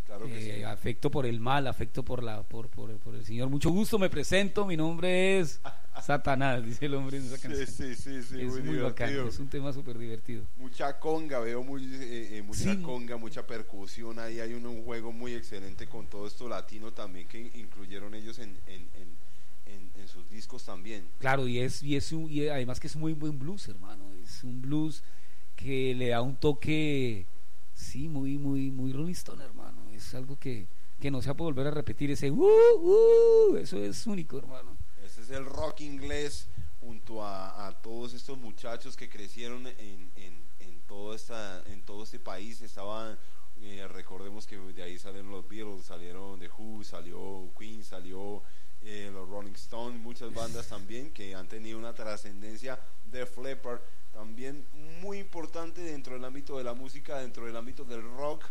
[0.07, 0.63] Claro que Eh, sí.
[0.65, 3.49] Afecto por el mal, afecto por la por, por, por el señor.
[3.49, 5.61] Mucho gusto, me presento, mi nombre es
[6.03, 7.67] Satanás, dice el hombre en esa canción.
[7.67, 8.79] sí, sí, sí, es muy muy,
[9.29, 10.45] es un tema súper divertido.
[10.59, 14.19] Mucha conga, veo muy, eh, eh, mucha conga, mucha percusión.
[14.19, 18.39] Ahí hay un, un juego muy excelente con todo esto latino también que incluyeron ellos
[18.39, 19.23] en, en, en,
[19.67, 21.07] en- en sus discos también.
[21.19, 24.05] Claro, y es, y es un- y además que es muy buen blues, hermano.
[24.23, 25.03] Es un blues
[25.57, 27.27] que le da un toque,
[27.75, 29.91] sí, muy, muy, muy Rolling Stone, hermano.
[29.93, 30.67] Es algo que,
[31.01, 32.11] que no se poder volver a repetir.
[32.11, 34.77] Ese uh, uh, eso es único, hermano.
[35.05, 36.49] Ese es el rock inglés
[36.81, 42.03] junto a, a todos estos muchachos que crecieron en, en, en, todo, esta, en todo
[42.05, 42.61] este país.
[42.61, 43.17] Estaban,
[43.61, 48.43] eh, recordemos que de ahí salieron los Beatles, salieron The Who, salió Queen, salió
[48.85, 52.79] eh, los Rolling Stones, muchas bandas también que han tenido una trascendencia.
[53.11, 53.81] de Leppard,
[54.13, 54.65] también
[55.03, 58.45] muy importante dentro del ámbito de la música, dentro del ámbito del rock.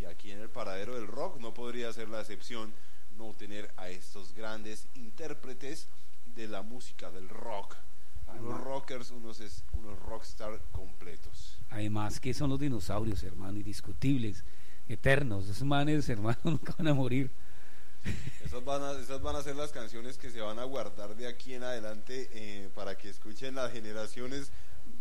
[0.00, 2.72] Y aquí en el paradero del rock no podría ser la excepción
[3.18, 5.88] no tener a estos grandes intérpretes
[6.34, 7.76] de la música del rock.
[8.38, 11.58] Unos rockers, unos, es- unos rockstar completos.
[11.68, 14.44] Además que son los dinosaurios, hermano, indiscutibles,
[14.88, 15.48] eternos.
[15.48, 17.30] Esos manes, hermano, nunca van a morir.
[18.44, 21.26] Esas van, a, esas van a ser las canciones que se van a guardar de
[21.28, 24.50] aquí en adelante eh, para que escuchen las generaciones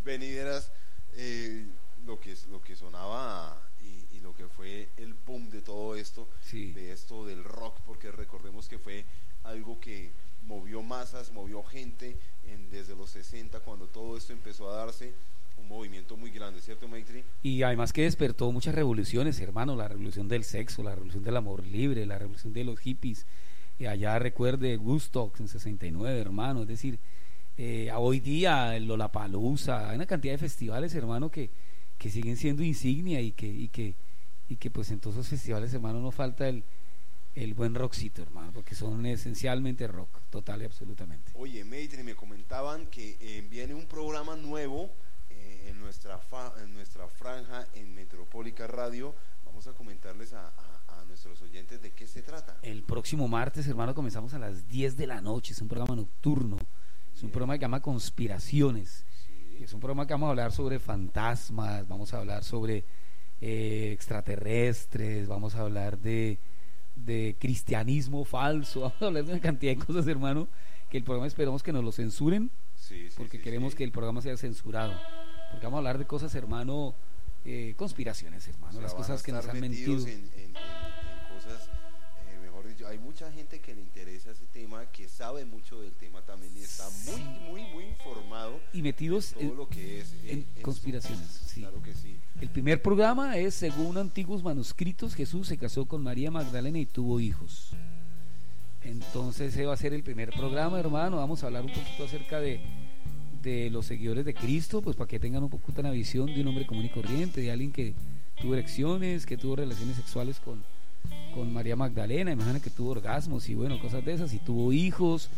[0.04, 0.72] venideras
[1.14, 1.66] eh,
[2.06, 6.28] lo, que, lo que sonaba y, y lo que fue el boom de todo esto,
[6.42, 6.72] Sí.
[6.74, 9.06] de esto del rock, porque recordemos que fue
[9.44, 10.12] algo que
[10.44, 15.14] movió masas, movió gente en, desde los 60 cuando todo esto empezó a darse,
[15.60, 17.24] un movimiento muy grande, ¿cierto Maitri?
[17.44, 21.66] Y además que despertó muchas revoluciones, hermano, la revolución del sexo, la revolución del amor
[21.66, 23.26] libre, la revolución de los hippies.
[23.78, 27.00] Y allá recuerde Woodstock en 69, hermano, es decir,
[27.58, 31.50] eh, a hoy día Lollapalooza, hay una cantidad de festivales, hermano, que,
[31.98, 33.96] que siguen siendo insignia y que, y que,
[34.48, 36.64] y que pues en todos esos festivales, hermano, no falta el,
[37.36, 41.32] el buen rockcito, hermano, porque son esencialmente rock, total y absolutamente.
[41.36, 44.90] Oye, Maitri, me comentaban que eh, viene un programa nuevo
[45.66, 49.14] eh, en, nuestra fa- en nuestra franja en Metropólica Radio.
[49.46, 52.58] Vamos a comentarles a, a- a nuestros oyentes de qué se trata.
[52.62, 55.54] El próximo martes, hermano, comenzamos a las 10 de la noche.
[55.54, 56.58] Es un programa nocturno.
[57.16, 59.06] Es un programa que llama Conspiraciones.
[59.60, 62.86] Es un programa que vamos a hablar sobre fantasmas, vamos a hablar sobre
[63.42, 66.40] eh, extraterrestres, vamos a hablar de,
[66.96, 70.48] de cristianismo falso, vamos a hablar de una cantidad de cosas, hermano,
[70.90, 74.22] que el programa esperamos que nos lo censuren, Sí, sí, porque queremos que el programa
[74.22, 74.94] sea censurado.
[75.52, 76.94] Porque vamos a hablar de cosas, hermano,
[77.46, 79.94] eh, conspiraciones, hermano, O sea, las cosas que nos han mentido.
[80.08, 80.54] En, en- en- en
[81.36, 81.70] cosas,
[82.28, 85.94] eh, mejor dicho, hay mucha gente que le interesa ese tema, que sabe mucho del
[85.94, 90.14] tema también y está muy, muy, muy informado Y metidos todo en- lo que es
[90.26, 91.62] eh, en conspiraciones, sí.
[91.62, 92.16] Claro que sí.
[92.42, 97.20] El primer programa es, según antiguos manuscritos, Jesús se casó con María Magdalena y tuvo
[97.20, 97.72] hijos.
[98.84, 101.18] Entonces ese va a ser el primer programa, hermano.
[101.18, 102.62] Vamos a hablar un poquito acerca de,
[103.42, 106.48] de los seguidores de Cristo, pues para que tengan un poquito una visión de un
[106.48, 107.94] hombre común y corriente, de alguien que
[108.42, 110.64] tuvo erecciones, que tuvo relaciones sexuales con,
[111.34, 115.30] con María Magdalena, imagina que tuvo orgasmos y bueno, cosas de esas, y tuvo hijos,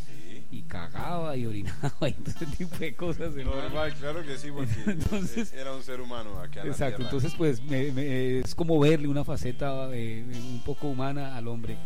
[0.52, 3.34] y cagaba y orinaba y todo ese tipo de cosas.
[3.36, 7.62] Normal, claro que sí, porque Entonces- era un ser humano acá en Exacto, entonces pues
[7.64, 11.78] me- me- es como verle una faceta eh, un poco humana al hombre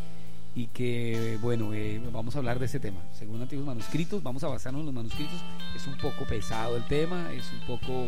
[0.55, 3.01] y que bueno, eh, vamos a hablar de ese tema.
[3.11, 5.39] Según antiguos manuscritos, vamos a basarnos en los manuscritos,
[5.75, 8.07] es un poco pesado el tema, es un poco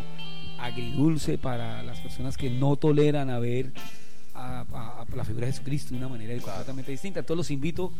[0.57, 3.73] agridulce para las personas que no toleran a ver
[4.37, 7.19] a, a- a la figura de Jesucristo de una manera completamente distinta.
[7.21, 7.91] Entonces los invito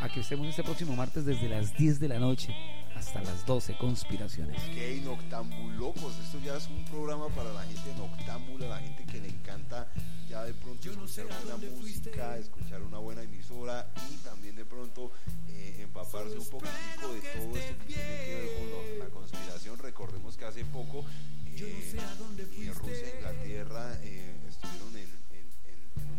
[0.00, 2.54] a que estemos este próximo martes desde las 10 de la noche
[2.96, 4.56] hasta las 12, conspiraciones.
[4.62, 9.28] Ok, noctambulocos, esto ya es un programa para la gente noctámbula, la gente que le
[9.28, 9.88] encanta
[10.28, 15.10] ya de pronto escuchar buena música, escuchar una buena emisora y también de pronto
[15.48, 19.78] eh, empaparse un poquitico de todo esto que tiene que ver con lo- la conspiración.
[19.78, 21.04] Recordemos que hace poco
[21.46, 25.21] eh, eh, Rusia e Inglaterra eh, estuvieron en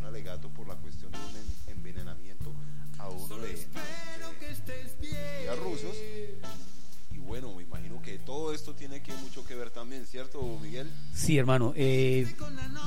[0.04, 2.52] un alegato por la cuestión de un en- envenenamiento
[3.00, 3.56] a uno de, de-
[5.08, 5.96] de- rusos.
[7.12, 10.90] Y bueno, me imagino que todo esto tiene que mucho que ver también, ¿cierto, Miguel?
[11.14, 11.74] Sí, hermano.
[11.76, 12.28] eh,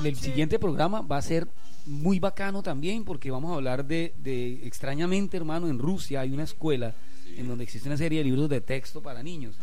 [0.03, 1.47] el siguiente programa va a ser
[1.85, 6.43] muy bacano también porque vamos a hablar de, de- extrañamente, hermano, en Rusia hay una
[6.43, 6.93] escuela
[7.35, 9.55] en donde existe una serie de libros de texto para niños.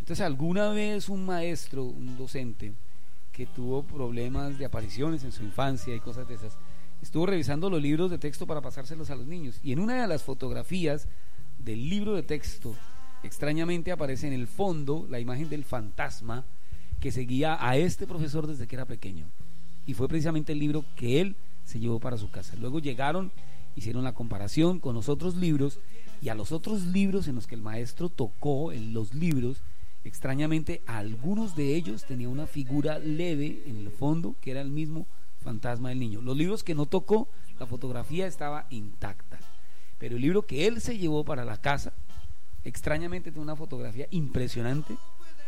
[0.00, 2.72] Entonces, alguna vez un maestro, un docente,
[3.32, 6.52] que tuvo problemas de apariciones en su infancia y cosas de esas,
[7.02, 9.60] estuvo revisando los libros de texto para pasárselos a los niños.
[9.62, 11.08] Y en una de las fotografías
[11.58, 12.74] del libro de texto,
[13.22, 16.44] extrañamente aparece en el fondo la imagen del fantasma
[17.00, 19.26] que seguía a este profesor desde que era pequeño.
[19.86, 22.56] Y fue precisamente el libro que él se llevó para su casa.
[22.56, 23.32] Luego llegaron,
[23.76, 25.78] hicieron la comparación con los otros libros
[26.22, 29.62] y a los otros libros en los que el maestro tocó, en los libros,
[30.04, 35.06] extrañamente algunos de ellos tenía una figura leve en el fondo que era el mismo
[35.40, 36.20] fantasma del niño.
[36.20, 39.38] Los libros que no tocó, la fotografía estaba intacta.
[39.98, 41.92] Pero el libro que él se llevó para la casa,
[42.64, 44.96] extrañamente tiene una fotografía impresionante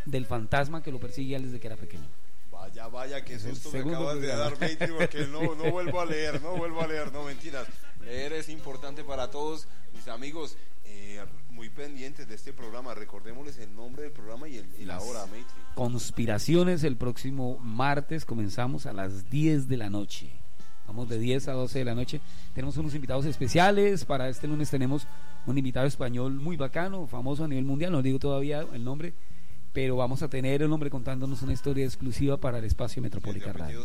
[0.04, 2.06] del fantasma que lo persigue desde que era pequeño.
[2.50, 6.40] Vaya, vaya, qué susto me acabas de dar, Matthew, porque no, no vuelvo a leer,
[6.42, 7.66] no vuelvo a leer, no mentiras.
[8.04, 12.94] Leer es importante para todos, mis amigos, eh, muy pendientes de este programa.
[12.94, 15.24] Recordémosles el nombre del programa y, el, y la hora.
[15.74, 20.30] Conspiraciones el próximo martes, comenzamos a las 10 de la noche.
[20.86, 22.20] Vamos de 10 a 12 de la noche.
[22.54, 24.04] Tenemos unos invitados especiales.
[24.04, 25.06] Para este lunes tenemos
[25.46, 27.92] un invitado español muy bacano, famoso a nivel mundial.
[27.92, 29.14] No digo todavía el nombre,
[29.72, 33.84] pero vamos a tener el hombre contándonos una historia exclusiva para el espacio Metropolitana Radio.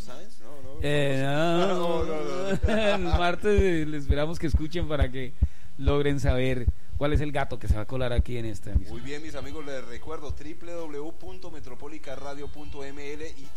[0.82, 1.24] El
[3.04, 5.34] martes les esperamos que escuchen para que
[5.78, 6.68] logren saber
[6.98, 8.98] cuál es el gato que se va a colar aquí en esta emisión.
[8.98, 13.48] Muy bien, mis amigos, les recuerdo www.metropolicaradio.ml y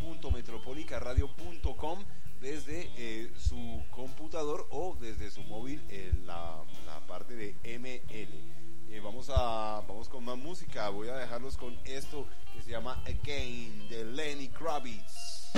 [0.00, 2.04] www.metropolicaradio.com
[2.40, 8.56] desde eh, su computador o desde su móvil en la, la parte de ML.
[8.88, 10.88] Eh, vamos, a, vamos con más música.
[10.90, 15.50] Voy a dejarlos con esto que se llama Again de Lenny Kravitz.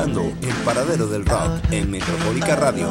[0.00, 2.86] El Paradero del Rock en Metropolica Radio.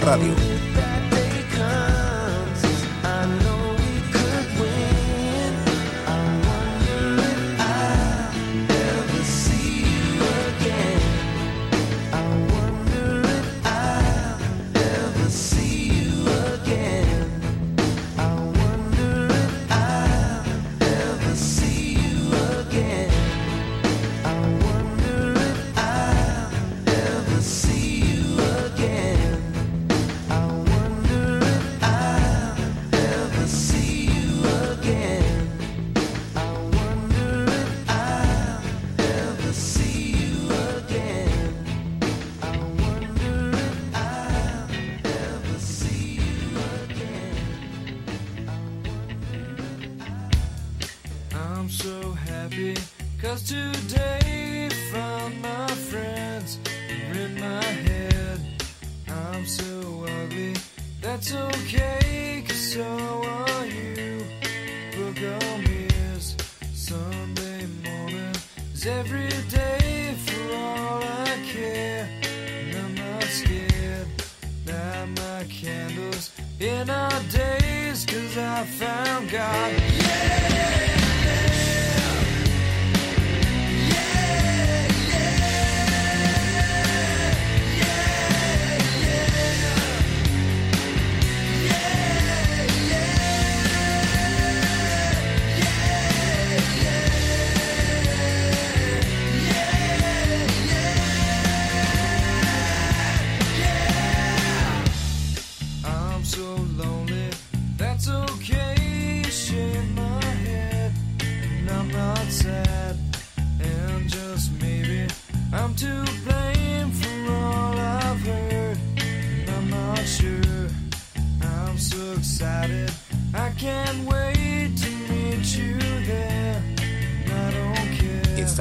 [0.00, 0.41] Radio.
[53.20, 56.58] cause today found my friends
[57.12, 58.40] in my head.
[59.08, 60.54] I'm so ugly.
[61.00, 62.84] That's okay cause so
[63.24, 64.24] are you.
[64.96, 66.36] Book on mirrors
[66.72, 68.36] Sunday morning.
[68.74, 74.08] Is every day for all I care and I'm not scared.
[74.66, 76.30] Light my candles
[76.60, 79.72] in our days cause I found God.
[79.72, 80.91] Yeah.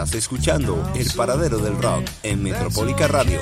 [0.03, 3.40] Estás escuchando El Paradero del Rock en Metropólica Radio.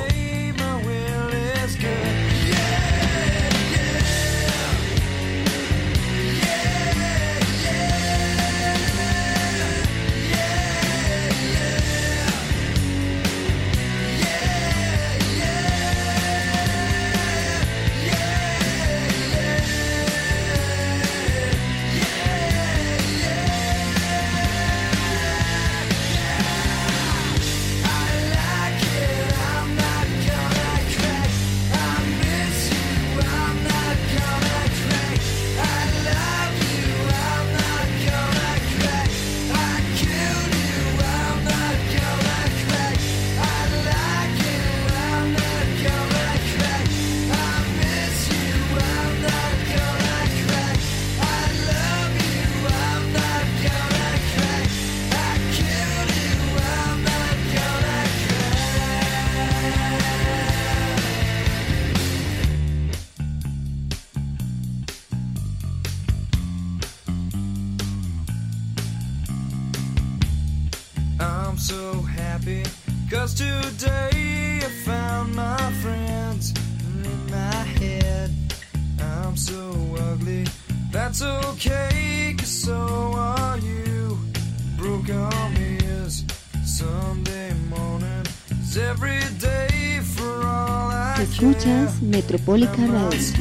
[92.49, 93.38] Escuchas Metropólica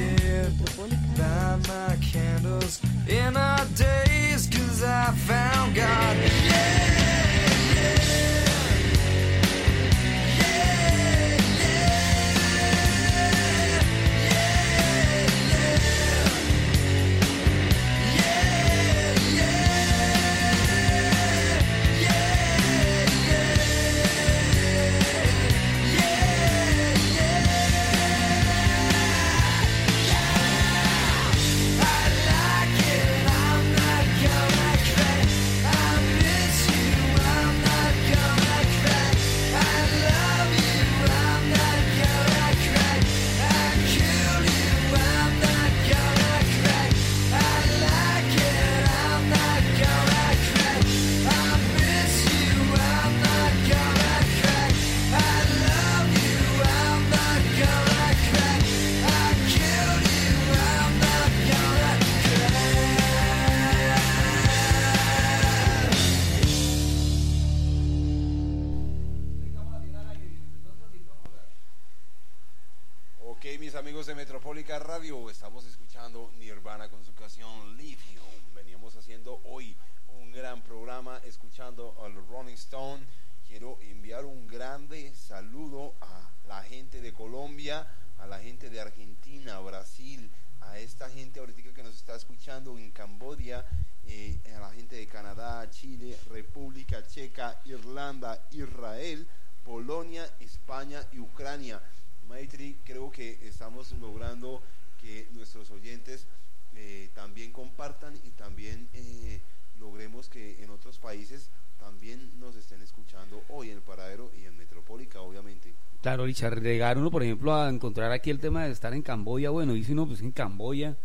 [116.38, 119.50] Llegar uno, por ejemplo, a encontrar aquí el tema de estar en Camboya.
[119.50, 120.96] Bueno, dice uno, pues en Camboya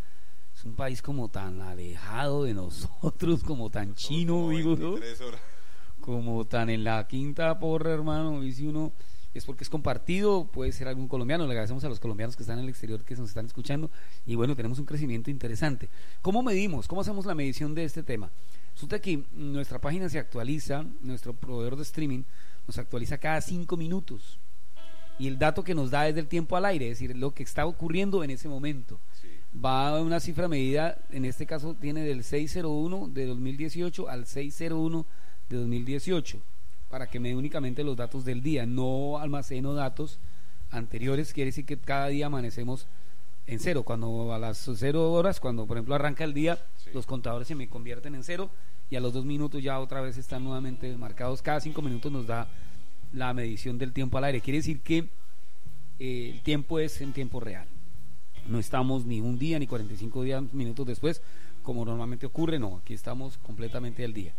[0.54, 4.92] es un país como tan alejado de nosotros, como tan chino, digo yo.
[4.92, 5.40] 23 horas.
[6.00, 8.92] como tan en la quinta porra, hermano, dice uno,
[9.34, 12.58] es porque es compartido, puede ser algún colombiano, le agradecemos a los colombianos que están
[12.58, 13.90] en el exterior que nos están escuchando
[14.24, 15.88] y bueno, tenemos un crecimiento interesante.
[16.22, 16.86] ¿Cómo medimos?
[16.86, 18.30] ¿Cómo hacemos la medición de este tema?
[18.72, 22.22] Resulta que nuestra página se actualiza, nuestro proveedor de streaming
[22.68, 24.38] nos actualiza cada cinco minutos
[25.18, 27.42] y el dato que nos da es del tiempo al aire, es decir, lo que
[27.42, 28.98] está ocurriendo en ese momento.
[29.54, 35.06] Va a una cifra medida, en este caso tiene del 601 de 2018 al 601
[35.48, 36.40] de 2018,
[36.90, 40.18] para que me dé únicamente los datos del día, no almaceno datos
[40.70, 42.88] anteriores, quiere decir que cada día amanecemos
[43.46, 46.58] en cero, cuando a las cero horas, cuando por ejemplo arranca el día,
[46.92, 48.50] los contadores se me convierten en cero
[48.90, 52.26] y a los dos minutos ya otra vez están nuevamente marcados, cada cinco minutos nos
[52.26, 52.48] da
[53.14, 55.08] la medición del tiempo al aire, quiere decir que
[55.98, 57.66] eh, el tiempo es en tiempo real.
[58.48, 61.22] No estamos ni un día ni 45 días, minutos después,
[61.62, 64.32] como normalmente ocurre, no, aquí estamos completamente al día.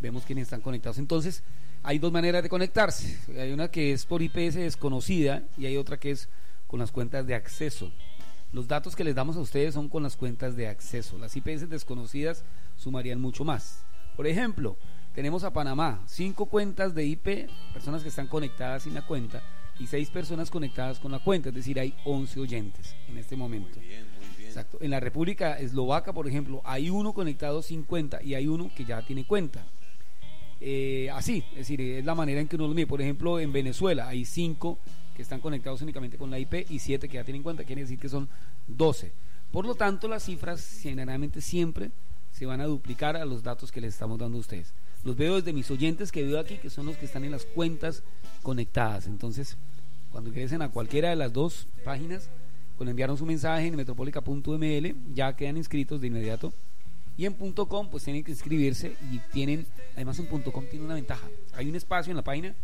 [0.00, 0.98] Vemos quiénes están conectados.
[0.98, 1.42] Entonces,
[1.82, 3.18] hay dos maneras de conectarse.
[3.38, 6.28] Hay una que es por IPS desconocida y hay otra que es
[6.66, 7.92] con las cuentas de acceso.
[8.52, 11.18] Los datos que les damos a ustedes son con las cuentas de acceso.
[11.18, 12.44] Las IPS desconocidas
[12.76, 13.82] sumarían mucho más.
[14.16, 14.76] Por ejemplo,
[15.14, 19.42] tenemos a Panamá, cinco cuentas de IP, personas que están conectadas sin la cuenta,
[19.78, 23.80] y seis personas conectadas con la cuenta, es decir, hay 11 oyentes en este momento.
[24.38, 24.78] Exacto.
[24.80, 28.84] En la República Eslovaca, por ejemplo, hay uno conectado sin cuenta y hay uno que
[28.84, 29.64] ya tiene cuenta.
[30.60, 32.86] Eh, así, es decir, es la manera en que uno lo mide.
[32.86, 34.78] Por ejemplo, en Venezuela hay cinco
[35.16, 37.98] que están conectados únicamente con la IP y siete que ya tienen cuenta, quiere decir
[37.98, 38.28] que son
[38.66, 39.12] 12.
[39.50, 41.90] Por lo tanto, las cifras generalmente siempre
[42.30, 44.74] se van a duplicar a los datos que les estamos dando a ustedes.
[45.04, 47.44] Los veo desde mis oyentes que veo aquí, que son los que están en las
[47.46, 48.02] cuentas
[48.42, 49.06] conectadas.
[49.06, 49.56] Entonces,
[50.12, 52.28] cuando ingresen a cualquiera de las dos páginas,
[52.76, 56.52] con enviarnos un mensaje en metropolica.ml, ya quedan inscritos de inmediato.
[57.16, 61.28] Y en .com, pues tienen que inscribirse y tienen, además en .com tiene una ventaja.
[61.54, 62.54] Hay un espacio en la página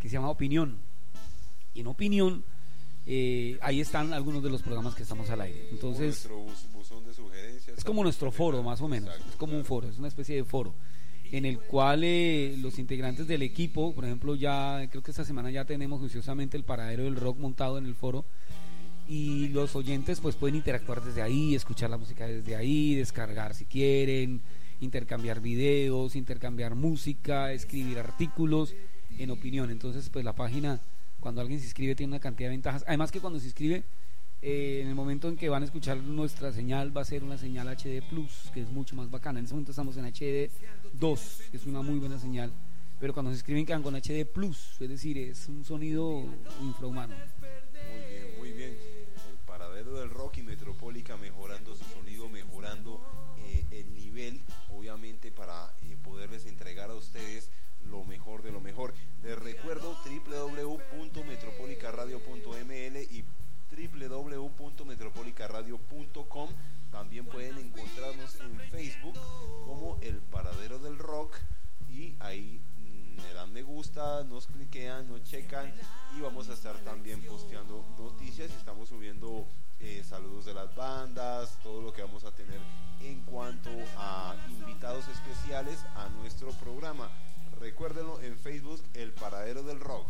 [0.00, 0.76] que se llama opinión.
[1.74, 2.42] Y en opinión,
[3.06, 5.68] eh, ahí están algunos de los programas que estamos al aire.
[5.70, 7.76] Entonces, Nuestro bus- buzón de sugerencias.
[7.78, 9.10] es como nuestro foro, más o menos.
[9.28, 10.74] Es como un foro, es una especie de foro
[11.32, 15.50] en el cual eh, los integrantes del equipo, por ejemplo, ya creo que esta semana
[15.50, 18.24] ya tenemos juiciosamente el paradero del rock montado en el foro
[19.08, 23.64] y los oyentes pues pueden interactuar desde ahí, escuchar la música desde ahí, descargar si
[23.64, 24.40] quieren,
[24.80, 28.74] intercambiar videos, intercambiar música, escribir artículos
[29.18, 29.70] en opinión.
[29.70, 30.80] Entonces, pues la página
[31.20, 32.84] cuando alguien se inscribe tiene una cantidad de ventajas.
[32.86, 33.84] Además que cuando se inscribe
[34.42, 37.38] Eh, en el momento en que van a escuchar nuestra señal va a ser una
[37.38, 39.38] señal HD Plus, que es mucho más bacana.
[39.38, 40.50] En este momento estamos en HD
[40.92, 42.52] 2, que es una muy buena señal.
[43.00, 46.24] Pero cuando se escriben quedan con HD Plus, es decir, es un sonido
[46.62, 47.14] infrahumano.
[47.14, 48.70] Muy bien, muy bien.
[48.70, 52.05] El paradero del rock y Metropólica mejorando su sonido,
[73.96, 75.72] nos cliquean, nos checan
[76.16, 79.48] y vamos a estar también posteando noticias y estamos subiendo
[79.80, 82.60] eh, saludos de las bandas, todo lo que vamos a tener
[83.00, 87.08] en cuanto a invitados especiales a nuestro programa.
[87.58, 90.06] Recuérdenlo en Facebook, El Paradero del Rock.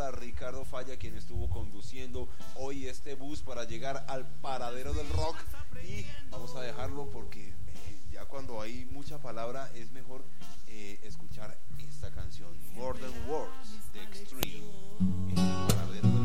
[0.00, 5.36] Habla Ricardo Falla, quien estuvo conduciendo hoy este bus para llegar al paradero del rock.
[5.84, 7.52] Y vamos a dejarlo porque eh,
[8.12, 10.24] ya cuando hay mucha palabra es mejor
[10.68, 16.19] eh, escuchar esta canción, More Than Words, de Extreme.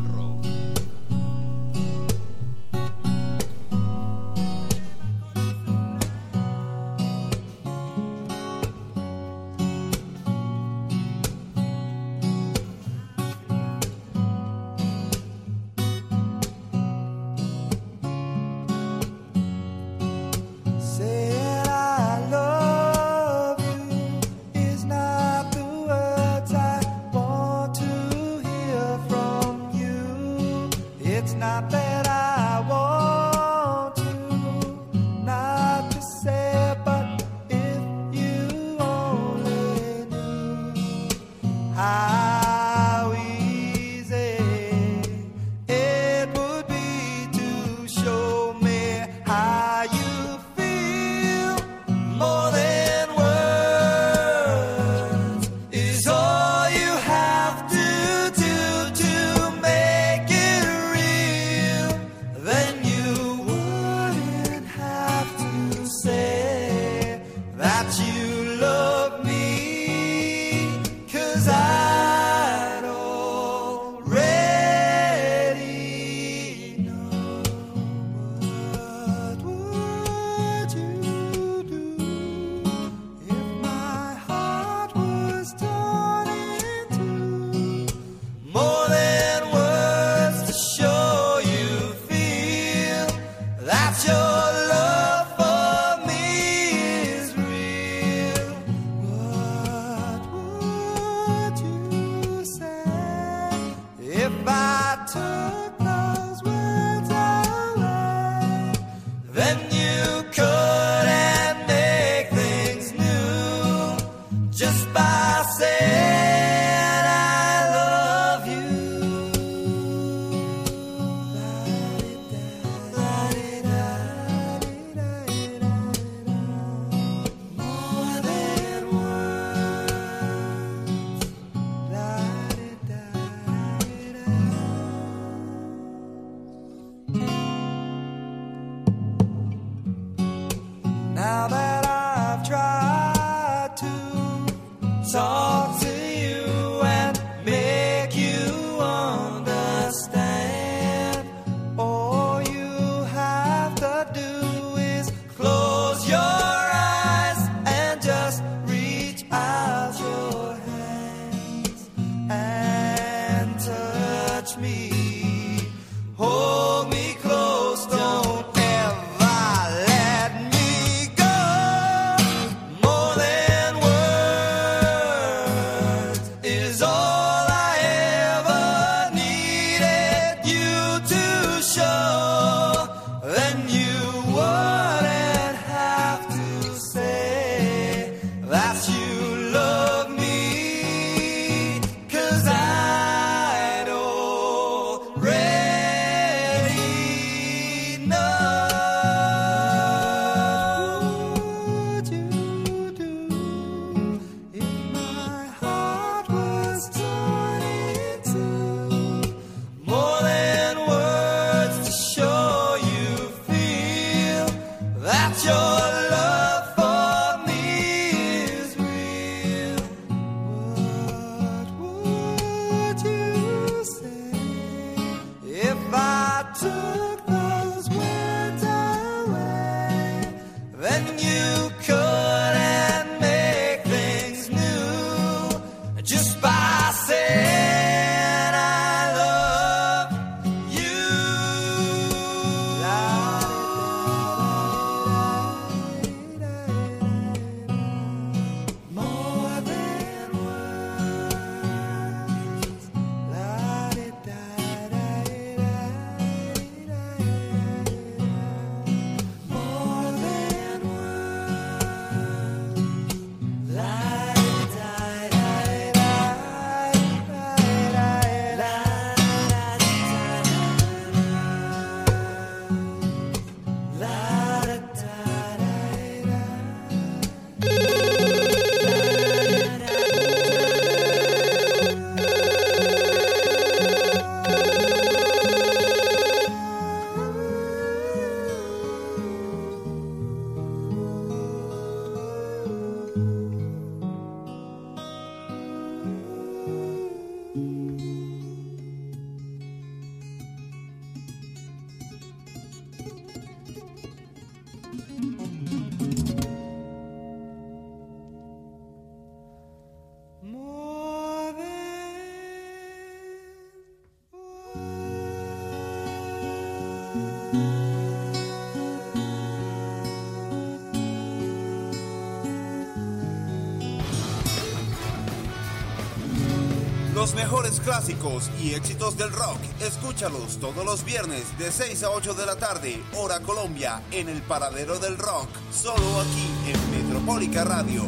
[327.25, 332.35] Los mejores clásicos y éxitos del rock, escúchalos todos los viernes de 6 a 8
[332.35, 338.03] de la tarde, hora Colombia, en el Paradero del Rock, solo aquí en Metropólica Radio,